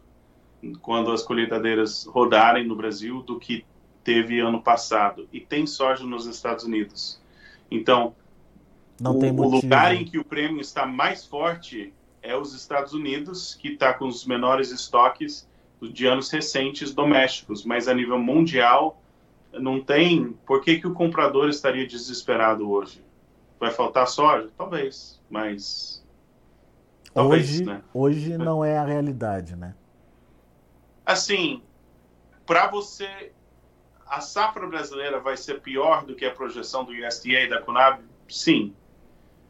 quando 0.81 1.11
as 1.11 1.23
colheitadeiras 1.23 2.05
rodarem 2.05 2.67
no 2.67 2.75
Brasil 2.75 3.21
do 3.21 3.39
que 3.39 3.65
teve 4.03 4.39
ano 4.39 4.61
passado. 4.61 5.27
E 5.31 5.39
tem 5.39 5.65
soja 5.65 6.03
nos 6.03 6.25
Estados 6.25 6.65
Unidos. 6.65 7.21
Então, 7.71 8.15
o, 9.01 9.09
o, 9.09 9.49
lugar 9.49 9.93
em 9.93 10.03
que 10.03 10.17
o 10.17 10.23
prêmio 10.23 10.59
está 10.59 10.85
mais 10.85 11.25
forte 11.25 11.93
é 12.27 12.35
os 12.35 12.53
Estados 12.53 12.93
Unidos, 12.93 13.55
que 13.55 13.69
está 13.69 13.93
com 13.93 14.05
os 14.05 14.25
menores 14.25 14.69
estoques 14.69 15.47
de 15.81 16.05
anos 16.05 16.29
recentes 16.29 16.93
domésticos, 16.93 17.63
mas 17.63 17.87
a 17.87 17.93
nível 17.93 18.19
mundial 18.19 19.01
não 19.53 19.81
tem. 19.81 20.33
Por 20.45 20.61
que, 20.61 20.77
que 20.77 20.87
o 20.87 20.93
comprador 20.93 21.47
estaria 21.47 21.87
desesperado 21.87 22.69
hoje? 22.69 23.01
Vai 23.57 23.71
faltar 23.71 24.07
soja? 24.07 24.49
Talvez, 24.57 25.21
mas. 25.29 26.05
Talvez, 27.13 27.49
hoje, 27.49 27.65
né? 27.65 27.81
hoje 27.93 28.37
não 28.37 28.63
é 28.63 28.77
a 28.77 28.83
realidade, 28.83 29.55
né? 29.55 29.73
Assim, 31.05 31.61
para 32.45 32.67
você. 32.67 33.31
A 34.05 34.21
safra 34.21 34.65
brasileira 34.67 35.19
vai 35.19 35.35
ser 35.35 35.61
pior 35.61 36.05
do 36.05 36.15
que 36.15 36.25
a 36.25 36.31
projeção 36.31 36.85
do 36.85 36.91
USDA 36.91 37.41
e 37.41 37.49
da 37.49 37.61
Conab? 37.61 38.01
Sim. 38.29 38.73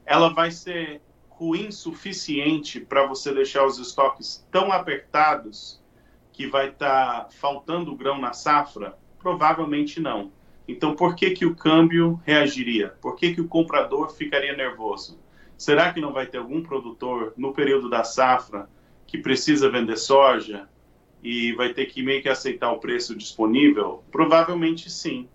Ela 0.04 0.34
vai 0.34 0.50
ser 0.50 1.02
ruim 1.38 1.70
suficiente 1.70 2.80
para 2.80 3.06
você 3.06 3.32
deixar 3.32 3.64
os 3.64 3.78
estoques 3.78 4.46
tão 4.52 4.72
apertados 4.72 5.80
que 6.34 6.48
vai 6.48 6.70
estar 6.70 7.26
tá 7.26 7.30
faltando 7.30 7.96
grão 7.96 8.20
na 8.20 8.34
safra? 8.34 8.98
Provavelmente 9.20 10.00
não. 10.00 10.32
Então, 10.68 10.96
por 10.96 11.16
que, 11.16 11.30
que 11.32 11.46
o 11.46 11.56
câmbio 11.56 12.20
reagiria? 12.26 12.90
Por 13.00 13.16
que, 13.16 13.36
que 13.36 13.42
o 13.42 13.48
comprador 13.48 14.10
ficaria 14.10 14.56
nervoso? 14.56 15.20
Será 15.56 15.94
que 15.94 16.02
não 16.02 16.12
vai 16.12 16.26
ter 16.26 16.40
algum 16.40 16.62
produtor 16.62 17.34
no 17.38 17.54
período 17.54 17.88
da 17.88 18.04
safra 18.04 18.68
que 19.06 19.20
precisa 19.20 19.70
vender 19.70 19.98
soja 19.98 20.68
e 21.24 21.54
vai 21.54 21.72
ter 21.72 21.86
que 21.86 22.02
meio 22.02 22.22
que 22.22 22.30
aceitar 22.30 22.72
o 22.72 22.80
preço 22.80 23.16
disponível? 23.16 24.04
Provavelmente 24.12 24.90
sim. 24.90 25.30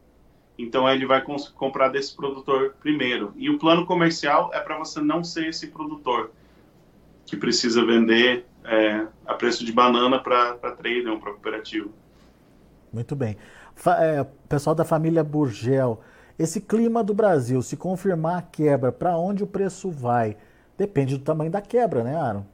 Então 0.58 0.88
ele 0.88 1.06
vai 1.06 1.22
comprar 1.54 1.88
desse 1.88 2.14
produtor 2.14 2.74
primeiro. 2.80 3.32
E 3.36 3.50
o 3.50 3.58
plano 3.58 3.86
comercial 3.86 4.50
é 4.52 4.60
para 4.60 4.78
você 4.78 5.00
não 5.00 5.24
ser 5.24 5.48
esse 5.48 5.68
produtor 5.68 6.30
que 7.26 7.36
precisa 7.36 7.84
vender 7.84 8.46
é, 8.64 9.06
a 9.26 9.34
preço 9.34 9.64
de 9.64 9.72
banana 9.72 10.18
para 10.18 10.54
trader 10.54 11.08
ou 11.08 11.18
para 11.18 11.32
cooperativo. 11.32 11.92
Muito 12.92 13.16
bem. 13.16 13.36
Fa 13.74 13.96
é, 14.04 14.24
pessoal 14.48 14.74
da 14.74 14.84
família 14.84 15.24
Burgel, 15.24 16.00
esse 16.38 16.60
clima 16.60 17.02
do 17.02 17.14
Brasil, 17.14 17.62
se 17.62 17.76
confirmar 17.76 18.38
a 18.38 18.42
quebra, 18.42 18.92
para 18.92 19.16
onde 19.16 19.42
o 19.42 19.46
preço 19.46 19.90
vai? 19.90 20.36
Depende 20.76 21.16
do 21.16 21.24
tamanho 21.24 21.50
da 21.50 21.60
quebra, 21.60 22.02
né, 22.04 22.16
Aaron? 22.16 22.44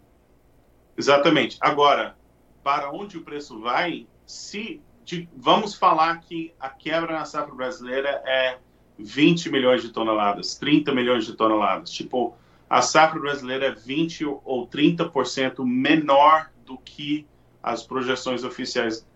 Exatamente. 0.96 1.56
Agora, 1.61 2.16
para 2.62 2.90
onde 2.90 3.16
o 3.16 3.22
preço 3.22 3.61
vai, 3.61 4.06
se 4.26 4.80
de, 5.09 5.29
vamos 5.35 5.75
falar 5.75 6.21
que 6.21 6.53
a 6.61 6.68
quebra 6.68 7.14
na 7.14 7.25
safra 7.25 7.55
brasileira 7.55 8.23
é 8.27 8.59
20 8.99 9.51
milhões 9.51 9.81
de 9.81 9.88
toneladas, 9.88 10.55
30 10.57 10.92
milhões 10.92 11.25
de 11.25 11.33
toneladas. 11.33 11.90
Tipo, 11.90 12.37
a 12.68 12.83
safra 12.83 13.18
brasileira 13.18 13.66
é 13.66 13.71
20 13.73 14.27
ou 14.44 14.68
30% 14.68 15.64
menor 15.64 16.51
do 16.66 16.77
que 16.77 17.27
as 17.62 17.83
projeções 17.83 18.44
oficiais. 18.44 19.07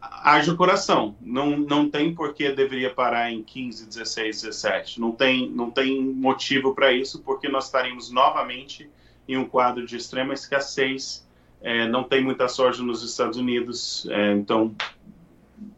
Haja 0.00 0.54
coração, 0.56 1.14
não, 1.20 1.56
não 1.56 1.88
tem 1.88 2.12
por 2.12 2.34
que 2.34 2.50
deveria 2.50 2.92
parar 2.92 3.30
em 3.30 3.42
15, 3.42 3.86
16, 3.86 4.42
17. 4.42 5.00
Não 5.00 5.12
tem, 5.12 5.48
não 5.48 5.70
tem 5.70 6.02
motivo 6.02 6.74
para 6.74 6.92
isso, 6.92 7.22
porque 7.22 7.48
nós 7.48 7.66
estaremos 7.66 8.10
novamente 8.10 8.90
em 9.28 9.36
um 9.36 9.44
quadro 9.44 9.86
de 9.86 9.96
extrema 9.96 10.34
escassez. 10.34 11.27
É, 11.60 11.88
não 11.88 12.04
tem 12.04 12.22
muita 12.22 12.48
soja 12.48 12.82
nos 12.82 13.02
Estados 13.02 13.36
Unidos, 13.36 14.06
é, 14.10 14.32
então 14.32 14.74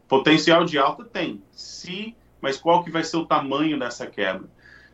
potencial 0.07 0.65
de 0.65 0.77
alta 0.77 1.05
tem. 1.05 1.43
Se, 1.53 2.15
mas 2.41 2.57
qual 2.57 2.83
que 2.83 2.91
vai 2.91 3.05
ser 3.05 3.17
o 3.17 3.27
tamanho 3.27 3.79
dessa 3.79 4.07
quebra? 4.07 4.49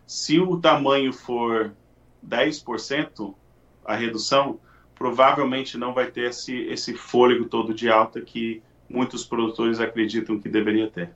Se 0.06 0.38
o 0.38 0.58
tamanho 0.58 1.12
for 1.12 1.72
10% 2.26 3.34
a 3.84 3.94
redução, 3.94 4.60
provavelmente 4.94 5.78
não 5.78 5.94
vai 5.94 6.10
ter 6.10 6.30
esse, 6.30 6.54
esse 6.64 6.94
fôlego 6.94 7.46
todo 7.46 7.74
de 7.74 7.88
alta 7.88 8.20
que 8.20 8.62
muitos 8.88 9.24
produtores 9.24 9.80
acreditam 9.80 10.38
que 10.38 10.48
deveria 10.48 10.88
ter. 10.88 11.10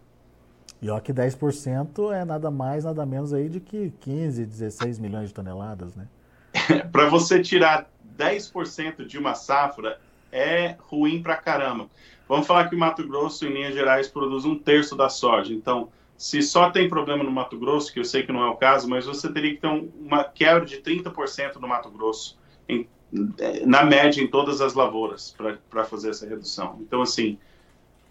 E 0.83 0.89
ó 0.89 0.99
que 0.99 1.13
10% 1.13 2.13
é 2.13 2.25
nada 2.25 2.51
mais, 2.51 2.85
nada 2.85 3.05
menos 3.05 3.33
aí 3.33 3.49
de 3.49 3.61
que 3.61 3.93
15, 4.01 4.47
16 4.47 4.99
milhões 4.99 5.29
de 5.29 5.35
toneladas, 5.35 5.95
né? 5.95 6.09
Para 6.91 7.09
você 7.09 7.41
tirar 7.41 7.91
10% 8.21 9.07
de 9.07 9.19
uma 9.19 9.35
safra 9.35 9.99
é 10.31 10.77
ruim 10.79 11.23
para 11.23 11.37
caramba. 11.37 11.89
Vamos 12.29 12.47
falar 12.47 12.69
que 12.69 12.77
o 12.77 12.79
Mato 12.79 13.07
Grosso, 13.07 13.47
em 13.47 13.53
linhas 13.53 13.75
gerais, 13.75 14.07
produz 14.07 14.45
um 14.45 14.57
terço 14.57 14.95
da 14.95 15.09
soja. 15.09 15.53
Então, 15.53 15.89
se 16.17 16.43
só 16.43 16.71
tem 16.71 16.89
problema 16.89 17.25
no 17.25 17.31
Mato 17.33 17.59
Grosso, 17.59 17.93
que 17.93 17.99
eu 17.99 18.05
sei 18.05 18.23
que 18.23 18.31
não 18.31 18.45
é 18.45 18.49
o 18.49 18.57
caso, 18.57 18.89
mas 18.89 19.07
você 19.07 19.33
teria 19.33 19.55
que 19.55 19.61
ter 19.61 19.67
um, 19.67 19.91
uma 19.99 20.23
quebra 20.23 20.65
de 20.65 20.77
30% 20.77 21.57
no 21.57 21.67
Mato 21.67 21.91
Grosso, 21.91 22.39
em, 22.69 22.87
na 23.67 23.85
média, 23.85 24.23
em 24.23 24.29
todas 24.29 24.61
as 24.61 24.75
lavouras, 24.75 25.35
para 25.69 25.85
fazer 25.85 26.11
essa 26.11 26.29
redução. 26.29 26.79
Então, 26.81 27.03
assim, 27.03 27.39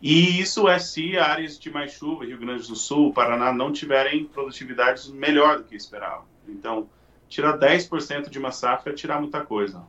e 0.02 0.40
isso 0.40 0.68
é 0.68 0.80
se 0.80 1.18
áreas 1.18 1.60
de 1.60 1.70
mais 1.70 1.92
chuva, 1.92 2.26
Rio 2.26 2.38
Grande 2.38 2.68
do 2.68 2.76
Sul, 2.76 3.14
Paraná, 3.14 3.54
não 3.54 3.72
tiverem 3.72 4.26
produtividades 4.26 5.08
melhor 5.10 5.60
do 5.60 5.66
que 5.66 5.76
esperavam. 5.76 6.26
Então, 6.48 6.90
tirar 7.28 7.58
10% 7.58 8.30
de 8.30 8.40
uma 8.40 8.52
safra 8.52 8.92
é 8.92 8.96
tirar 8.96 9.20
muita 9.20 9.46
coisa. 9.46 9.84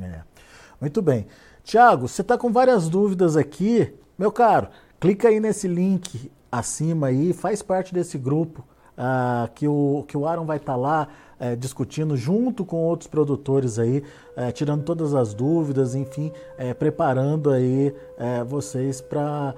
É. 0.00 0.20
Muito 0.80 1.00
bem. 1.00 1.26
Tiago, 1.64 2.08
você 2.08 2.22
está 2.22 2.36
com 2.36 2.52
várias 2.52 2.88
dúvidas 2.88 3.36
aqui. 3.36 3.92
Meu 4.18 4.30
caro, 4.30 4.68
clica 4.98 5.28
aí 5.28 5.40
nesse 5.40 5.66
link 5.66 6.30
acima 6.50 7.08
aí, 7.08 7.32
faz 7.32 7.62
parte 7.62 7.94
desse 7.94 8.18
grupo 8.18 8.64
uh, 9.00 9.50
que, 9.54 9.68
o, 9.68 10.04
que 10.06 10.16
o 10.16 10.26
Aaron 10.26 10.44
vai 10.44 10.58
estar 10.58 10.72
tá 10.72 10.78
lá 10.78 11.08
uh, 11.40 11.56
discutindo 11.56 12.16
junto 12.16 12.64
com 12.64 12.76
outros 12.84 13.08
produtores 13.08 13.78
aí, 13.78 13.98
uh, 14.36 14.52
tirando 14.52 14.82
todas 14.82 15.14
as 15.14 15.32
dúvidas, 15.32 15.94
enfim, 15.94 16.32
eh, 16.58 16.74
preparando 16.74 17.50
aí 17.50 17.94
vocês 18.46 19.00
para 19.00 19.54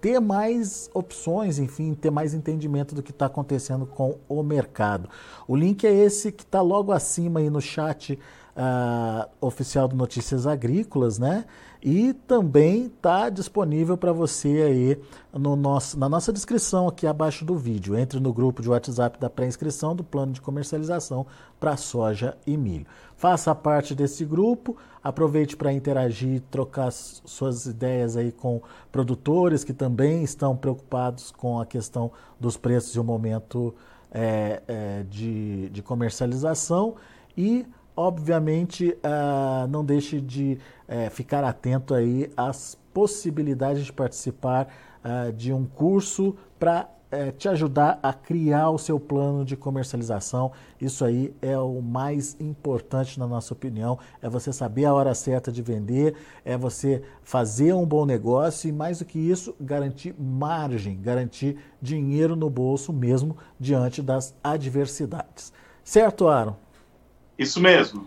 ter 0.00 0.20
mais 0.20 0.90
opções, 0.92 1.58
enfim, 1.58 1.94
ter 1.94 2.10
mais 2.10 2.34
entendimento 2.34 2.94
do 2.94 3.02
que 3.02 3.10
está 3.10 3.26
acontecendo 3.26 3.86
com 3.86 4.18
o 4.28 4.42
mercado. 4.42 5.08
O 5.46 5.56
link 5.56 5.86
é 5.86 5.92
esse 5.92 6.32
que 6.32 6.42
está 6.42 6.60
logo 6.60 6.92
acima 6.92 7.40
aí 7.40 7.48
no 7.48 7.60
chat 7.60 8.18
uh, 8.56 9.28
oficial 9.40 9.88
do 9.88 9.96
Notícias 9.96 10.46
Agrícolas, 10.46 11.18
né? 11.18 11.44
E 11.84 12.12
também 12.12 12.86
está 12.86 13.28
disponível 13.28 13.96
para 13.96 14.12
você 14.12 14.48
aí 14.48 14.98
no 15.32 15.56
nosso, 15.56 15.98
na 15.98 16.08
nossa 16.08 16.32
descrição 16.32 16.86
aqui 16.86 17.08
abaixo 17.08 17.44
do 17.44 17.56
vídeo. 17.56 17.98
Entre 17.98 18.20
no 18.20 18.32
grupo 18.32 18.62
de 18.62 18.70
WhatsApp 18.70 19.18
da 19.18 19.28
pré-inscrição 19.28 19.96
do 19.96 20.04
plano 20.04 20.32
de 20.32 20.40
comercialização 20.40 21.26
para 21.58 21.76
soja 21.76 22.36
e 22.46 22.56
milho. 22.56 22.86
Faça 23.16 23.52
parte 23.52 23.96
desse 23.96 24.24
grupo, 24.24 24.76
aproveite 25.02 25.56
para 25.56 25.72
interagir, 25.72 26.42
trocar 26.50 26.92
suas 26.92 27.66
ideias 27.66 28.16
aí 28.16 28.30
com 28.30 28.60
produtores 28.92 29.64
que 29.64 29.72
também 29.72 30.22
estão 30.22 30.56
preocupados 30.56 31.32
com 31.32 31.60
a 31.60 31.66
questão 31.66 32.12
dos 32.38 32.56
preços 32.56 32.94
e 32.94 33.00
o 33.00 33.04
momento 33.04 33.74
é, 34.12 34.62
é, 34.68 35.02
de, 35.08 35.68
de 35.70 35.82
comercialização 35.82 36.94
e 37.36 37.66
obviamente, 37.96 38.96
uh, 39.04 39.66
não 39.68 39.84
deixe 39.84 40.20
de 40.20 40.58
uh, 40.88 41.10
ficar 41.10 41.44
atento 41.44 41.94
aí 41.94 42.30
às 42.36 42.78
possibilidades 42.92 43.84
de 43.84 43.92
participar 43.92 44.68
uh, 45.04 45.32
de 45.32 45.52
um 45.52 45.64
curso 45.64 46.36
para 46.58 46.88
eh, 47.14 47.30
te 47.30 47.46
ajudar 47.46 48.00
a 48.02 48.10
criar 48.10 48.70
o 48.70 48.78
seu 48.78 48.98
plano 48.98 49.44
de 49.44 49.54
comercialização. 49.54 50.50
Isso 50.80 51.04
aí 51.04 51.34
é 51.42 51.58
o 51.58 51.82
mais 51.82 52.34
importante 52.40 53.20
na 53.20 53.26
nossa 53.26 53.52
opinião. 53.52 53.98
É 54.22 54.30
você 54.30 54.50
saber 54.50 54.86
a 54.86 54.94
hora 54.94 55.14
certa 55.14 55.52
de 55.52 55.60
vender, 55.60 56.14
é 56.42 56.56
você 56.56 57.02
fazer 57.22 57.74
um 57.74 57.84
bom 57.84 58.06
negócio 58.06 58.66
e 58.66 58.72
mais 58.72 59.00
do 59.00 59.04
que 59.04 59.18
isso, 59.18 59.54
garantir 59.60 60.14
margem, 60.18 61.02
garantir 61.02 61.58
dinheiro 61.82 62.34
no 62.34 62.48
bolso 62.48 62.94
mesmo 62.94 63.36
diante 63.60 64.00
das 64.00 64.34
adversidades. 64.42 65.52
Certo, 65.84 66.28
Aaron? 66.28 66.56
Isso 67.42 67.60
mesmo. 67.60 68.06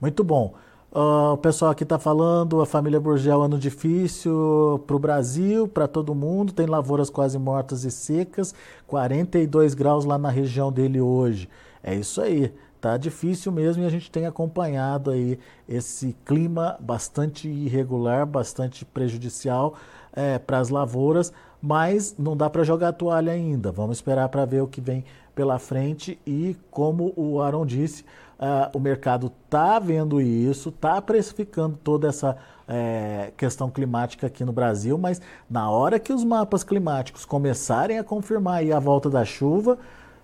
Muito 0.00 0.24
bom. 0.24 0.54
Uh, 0.94 1.32
o 1.32 1.38
pessoal 1.38 1.70
aqui 1.70 1.84
está 1.84 1.98
falando, 1.98 2.60
a 2.60 2.66
família 2.66 3.00
Burgel, 3.00 3.40
ano 3.40 3.58
difícil 3.58 4.84
para 4.86 4.94
o 4.94 4.98
Brasil, 4.98 5.66
para 5.66 5.88
todo 5.88 6.14
mundo, 6.14 6.52
tem 6.52 6.66
lavouras 6.66 7.08
quase 7.08 7.38
mortas 7.38 7.84
e 7.84 7.90
secas, 7.90 8.54
42 8.86 9.72
graus 9.72 10.04
lá 10.04 10.18
na 10.18 10.28
região 10.28 10.70
dele 10.70 11.00
hoje. 11.00 11.48
É 11.82 11.94
isso 11.94 12.20
aí, 12.20 12.52
tá 12.78 12.98
difícil 12.98 13.50
mesmo 13.50 13.82
e 13.82 13.86
a 13.86 13.88
gente 13.88 14.10
tem 14.10 14.26
acompanhado 14.26 15.10
aí 15.10 15.38
esse 15.66 16.14
clima 16.26 16.76
bastante 16.78 17.48
irregular, 17.48 18.26
bastante 18.26 18.84
prejudicial 18.84 19.74
é, 20.12 20.38
para 20.38 20.58
as 20.58 20.68
lavouras, 20.68 21.32
mas 21.62 22.16
não 22.18 22.36
dá 22.36 22.50
para 22.50 22.64
jogar 22.64 22.88
a 22.88 22.92
toalha 22.92 23.32
ainda. 23.32 23.70
Vamos 23.70 23.98
esperar 23.98 24.28
para 24.28 24.44
ver 24.44 24.62
o 24.62 24.66
que 24.66 24.80
vem 24.80 25.04
pela 25.34 25.58
frente 25.58 26.18
e, 26.26 26.56
como 26.70 27.12
o 27.16 27.40
Aaron 27.40 27.64
disse, 27.64 28.02
uh, 28.02 28.76
o 28.76 28.80
mercado 28.80 29.32
está 29.44 29.78
vendo 29.78 30.20
isso, 30.20 30.70
está 30.70 31.00
precificando 31.00 31.78
toda 31.82 32.08
essa 32.08 32.36
é, 32.68 33.32
questão 33.36 33.70
climática 33.70 34.26
aqui 34.26 34.44
no 34.44 34.52
Brasil, 34.52 34.96
mas 34.96 35.20
na 35.48 35.70
hora 35.70 35.98
que 35.98 36.12
os 36.12 36.24
mapas 36.24 36.64
climáticos 36.64 37.24
começarem 37.24 37.98
a 37.98 38.04
confirmar 38.04 38.62
a 38.70 38.78
volta 38.78 39.10
da 39.10 39.24
chuva, 39.24 39.78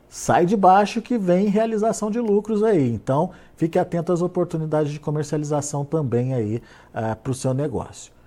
sai 0.09 0.46
de 0.46 0.57
baixo 0.57 1.03
que 1.03 1.18
vem 1.18 1.48
realização 1.48 2.11
de 2.11 2.18
lucros 2.18 2.62
aí. 2.62 2.90
Então, 2.90 3.31
fique 3.57 3.79
atento 3.79 4.12
às 4.12 4.22
oportunidades 4.22 4.92
de 4.92 4.98
comercialização 5.01 5.85
também 5.85 6.35
aí 6.35 6.57
uh, 6.57 6.98
é, 6.98 7.14
para 7.14 7.31
o 7.31 7.35
seu 7.35 7.55
negócio. 7.55 8.18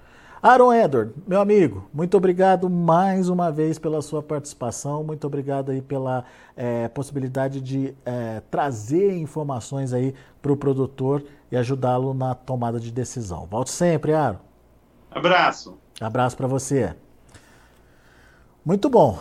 Aaron 0.43 0.73
Edward, 0.73 1.13
meu 1.27 1.39
amigo, 1.39 1.87
muito 1.93 2.17
obrigado 2.17 2.67
mais 2.67 3.29
uma 3.29 3.51
vez 3.51 3.77
pela 3.77 4.01
sua 4.01 4.23
participação, 4.23 5.03
muito 5.03 5.27
obrigado 5.27 5.69
aí 5.69 5.83
pela 5.83 6.25
é, 6.57 6.87
possibilidade 6.87 7.61
de 7.61 7.93
é, 8.03 8.41
trazer 8.49 9.15
informações 9.19 9.93
aí 9.93 10.15
para 10.41 10.51
o 10.51 10.57
produtor 10.57 11.23
e 11.51 11.55
ajudá-lo 11.55 12.15
na 12.15 12.33
tomada 12.33 12.79
de 12.79 12.91
decisão. 12.91 13.45
Volte 13.45 13.69
sempre, 13.69 14.15
Aaron. 14.15 14.39
Abraço. 15.11 15.77
Abraço 15.99 16.35
para 16.35 16.47
você. 16.47 16.95
Muito 18.65 18.89
bom. 18.89 19.19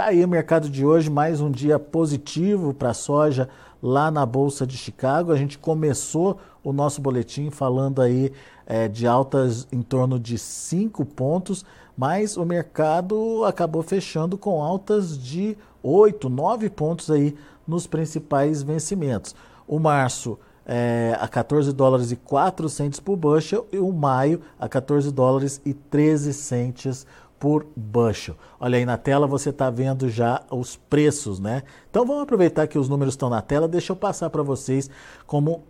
Tá 0.00 0.06
aí 0.06 0.24
o 0.24 0.28
mercado 0.28 0.70
de 0.70 0.82
hoje, 0.82 1.10
mais 1.10 1.42
um 1.42 1.50
dia 1.50 1.78
positivo 1.78 2.72
para 2.72 2.88
a 2.88 2.94
soja 2.94 3.50
lá 3.82 4.10
na 4.10 4.24
Bolsa 4.24 4.66
de 4.66 4.74
Chicago. 4.74 5.30
A 5.30 5.36
gente 5.36 5.58
começou 5.58 6.38
o 6.64 6.72
nosso 6.72 7.02
boletim 7.02 7.50
falando 7.50 8.00
aí 8.00 8.32
é, 8.64 8.88
de 8.88 9.06
altas 9.06 9.68
em 9.70 9.82
torno 9.82 10.18
de 10.18 10.38
5 10.38 11.04
pontos, 11.04 11.66
mas 11.94 12.38
o 12.38 12.46
mercado 12.46 13.44
acabou 13.44 13.82
fechando 13.82 14.38
com 14.38 14.62
altas 14.62 15.22
de 15.22 15.54
8, 15.82 16.30
9 16.30 16.70
pontos 16.70 17.10
aí 17.10 17.36
nos 17.68 17.86
principais 17.86 18.62
vencimentos. 18.62 19.36
O 19.68 19.78
março 19.78 20.38
é, 20.64 21.14
a 21.20 21.28
14 21.28 21.74
dólares 21.74 22.10
e 22.10 22.16
4 22.16 22.70
centes 22.70 23.00
por 23.00 23.16
bushel 23.16 23.66
e 23.70 23.76
o 23.76 23.92
maio 23.92 24.40
a 24.58 24.66
14 24.66 25.12
dólares 25.12 25.60
e 25.62 25.74
13 25.74 26.32
centes 26.32 27.06
por 27.40 27.66
bushel. 27.74 28.36
Olha 28.60 28.76
aí 28.76 28.84
na 28.84 28.98
tela 28.98 29.26
você 29.26 29.48
está 29.48 29.70
vendo 29.70 30.10
já 30.10 30.42
os 30.50 30.76
preços, 30.76 31.40
né? 31.40 31.62
Então 31.90 32.06
vamos 32.06 32.22
aproveitar 32.22 32.66
que 32.66 32.78
os 32.78 32.86
números 32.88 33.14
estão 33.14 33.30
na 33.30 33.40
tela, 33.40 33.66
deixa 33.66 33.92
eu 33.92 33.96
passar 33.96 34.28
para 34.28 34.42
vocês 34.42 34.90
como 35.26 35.64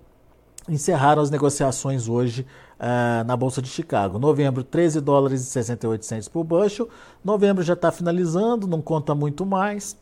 encerraram 0.68 1.22
as 1.22 1.30
negociações 1.30 2.08
hoje 2.08 2.44
uh, 2.78 3.24
na 3.24 3.36
Bolsa 3.36 3.62
de 3.62 3.68
Chicago. 3.68 4.18
Novembro, 4.18 4.64
13 4.64 5.00
dólares 5.00 5.42
e 5.42 5.44
68 5.44 6.04
centos 6.04 6.28
por 6.28 6.42
bushel. 6.42 6.88
Novembro 7.24 7.62
já 7.62 7.74
está 7.74 7.92
finalizando, 7.92 8.66
não 8.66 8.82
conta 8.82 9.14
muito 9.14 9.46
mais. 9.46 9.96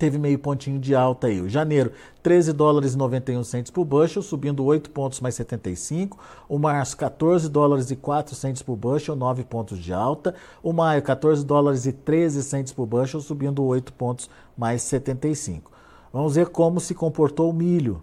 Teve 0.00 0.16
meio 0.16 0.38
pontinho 0.38 0.78
de 0.80 0.94
alta 0.94 1.26
aí. 1.26 1.42
O 1.42 1.48
janeiro, 1.48 1.92
13 2.22 2.54
dólares 2.54 2.94
e 2.94 2.96
91 2.96 3.44
centos 3.44 3.70
por 3.70 3.84
bushel, 3.84 4.22
subindo 4.22 4.64
8 4.64 4.90
pontos 4.90 5.20
mais 5.20 5.34
75. 5.34 6.18
O 6.48 6.58
março, 6.58 6.96
14 6.96 7.50
dólares 7.50 7.90
e 7.90 7.96
4 7.96 8.34
centos 8.34 8.62
por 8.62 8.76
bushel, 8.76 9.14
9 9.14 9.44
pontos 9.44 9.78
de 9.78 9.92
alta. 9.92 10.34
O 10.62 10.72
maio, 10.72 11.02
14 11.02 11.44
dólares 11.44 11.84
e 11.84 11.92
13 11.92 12.42
centos 12.42 12.72
por 12.72 12.86
bushel, 12.86 13.20
subindo 13.20 13.62
8 13.62 13.92
pontos 13.92 14.30
mais 14.56 14.80
75. 14.82 15.70
Vamos 16.10 16.34
ver 16.34 16.48
como 16.48 16.80
se 16.80 16.94
comportou 16.94 17.50
o 17.50 17.52
milho. 17.52 18.02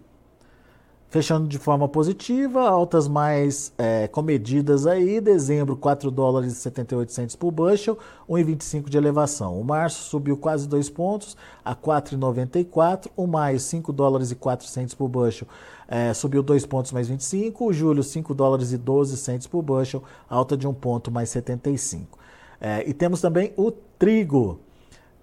Fechando 1.17 1.47
de 1.47 1.57
forma 1.57 1.89
positiva, 1.89 2.69
altas 2.69 3.07
mais 3.07 3.73
é, 3.75 4.07
comedidas 4.07 4.85
aí, 4.85 5.19
dezembro 5.19 5.75
4 5.75 6.11
dólares 6.11 6.53
e 6.53 6.55
78 6.57 7.35
por 7.39 7.49
bushel, 7.49 7.97
1,25 8.29 8.87
de 8.87 8.99
elevação. 8.99 9.59
O 9.59 9.63
março 9.63 10.03
subiu 10.03 10.37
quase 10.37 10.67
2 10.67 10.91
pontos 10.91 11.35
a 11.65 11.75
4,94, 11.75 13.07
o 13.17 13.25
maio 13.25 13.59
5 13.59 13.91
dólares 13.91 14.29
e 14.29 14.35
4 14.35 14.67
por 14.95 15.07
bushel, 15.07 15.47
é, 15.87 16.13
subiu 16.13 16.43
2 16.43 16.67
pontos 16.67 16.91
mais 16.91 17.07
25, 17.07 17.65
o 17.65 17.73
julho 17.73 18.03
5 18.03 18.35
dólares 18.35 18.71
e 18.71 18.77
12 18.77 19.39
por 19.49 19.63
bushel, 19.63 20.03
alta 20.29 20.55
de 20.55 20.67
1 20.67 20.73
ponto 20.75 21.09
mais 21.09 21.29
75. 21.31 22.15
É, 22.61 22.87
e 22.87 22.93
temos 22.93 23.19
também 23.21 23.51
o 23.57 23.71
trigo, 23.71 24.59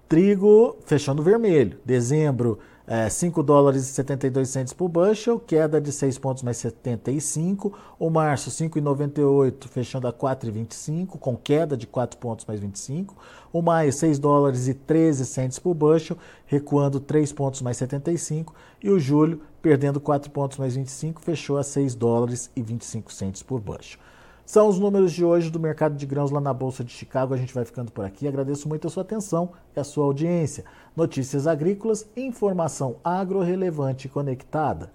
trigo 0.09 0.75
fechando 0.85 1.23
vermelho, 1.23 1.79
dezembro 1.85 2.59
é, 2.87 3.09
5 3.09 3.41
dólares 3.41 3.89
e 3.89 3.93
72 3.93 4.47
centos 4.49 4.73
por 4.73 4.87
bushel, 4.87 5.39
queda 5.39 5.81
de 5.81 5.91
6 5.91 6.19
pontos 6.19 6.43
mais 6.43 6.57
75. 6.57 7.73
O 7.97 8.09
março, 8.09 8.51
5,98, 8.51 9.67
fechando 9.67 10.07
a 10.07 10.13
4,25, 10.13 11.17
com 11.17 11.35
queda 11.35 11.75
de 11.75 11.87
4 11.87 12.17
pontos 12.19 12.45
mais 12.45 12.59
25. 12.59 13.15
O 13.51 13.61
maio, 13.61 13.91
6 13.91 14.19
dólares 14.19 14.67
e 14.67 14.73
13 14.73 15.25
centos 15.25 15.57
por 15.57 15.73
bushel, 15.73 16.17
recuando 16.45 16.99
3 16.99 17.33
pontos 17.33 17.61
mais 17.61 17.77
75. 17.77 18.53
E 18.83 18.89
o 18.89 18.99
julho, 18.99 19.41
perdendo 19.61 19.99
4 19.99 20.29
pontos 20.29 20.57
mais 20.57 20.75
25, 20.75 21.21
fechou 21.21 21.57
a 21.57 21.63
6 21.63 21.95
dólares 21.95 22.51
e 22.55 22.61
25 22.61 23.11
centos 23.11 23.41
por 23.41 23.59
bushel. 23.59 23.99
São 24.45 24.67
os 24.67 24.77
números 24.77 25.11
de 25.11 25.25
hoje 25.25 25.49
do 25.49 25.59
mercado 25.59 25.95
de 25.95 26.05
grãos 26.05 26.29
lá 26.29 26.39
na 26.39 26.53
Bolsa 26.53 26.83
de 26.83 26.91
Chicago. 26.91 27.33
A 27.33 27.37
gente 27.37 27.53
vai 27.53 27.65
ficando 27.65 27.91
por 27.91 28.05
aqui. 28.05 28.27
Agradeço 28.27 28.69
muito 28.69 28.85
a 28.85 28.89
sua 28.91 29.01
atenção 29.01 29.53
e 29.75 29.79
a 29.79 29.83
sua 29.83 30.05
audiência. 30.05 30.63
Notícias 30.95 31.47
agrícolas, 31.47 32.07
informação 32.15 32.97
agro-relevante 33.03 34.07
conectada. 34.07 34.93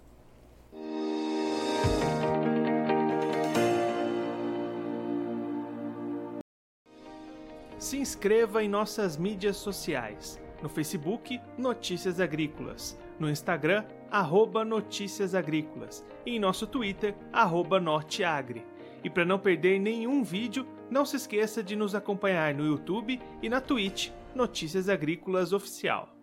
Se 7.77 7.99
inscreva 7.99 8.63
em 8.63 8.69
nossas 8.69 9.17
mídias 9.17 9.57
sociais. 9.57 10.39
No 10.63 10.69
Facebook, 10.69 11.41
Notícias 11.59 12.21
Agrícolas. 12.21 12.97
No 13.19 13.29
Instagram, 13.29 13.85
arroba 14.11 14.65
Notícias 14.65 15.35
Agrícolas. 15.35 16.07
E 16.25 16.37
em 16.37 16.39
nosso 16.39 16.69
Twitter, 16.69 17.17
arroba 17.33 17.81
Norteagri. 17.81 18.70
E 19.03 19.11
para 19.11 19.25
não 19.25 19.39
perder 19.39 19.79
nenhum 19.79 20.23
vídeo, 20.23 20.67
não 20.91 21.05
se 21.05 21.17
esqueça 21.17 21.63
de 21.63 21.75
nos 21.75 21.95
acompanhar 21.95 22.55
no 22.55 22.67
YouTube 22.67 23.21
e 23.43 23.49
na 23.49 23.61
Twitch 23.61 24.11
Notícias 24.35 24.89
Agrícolas 24.89 25.53
Oficial. 25.53 26.20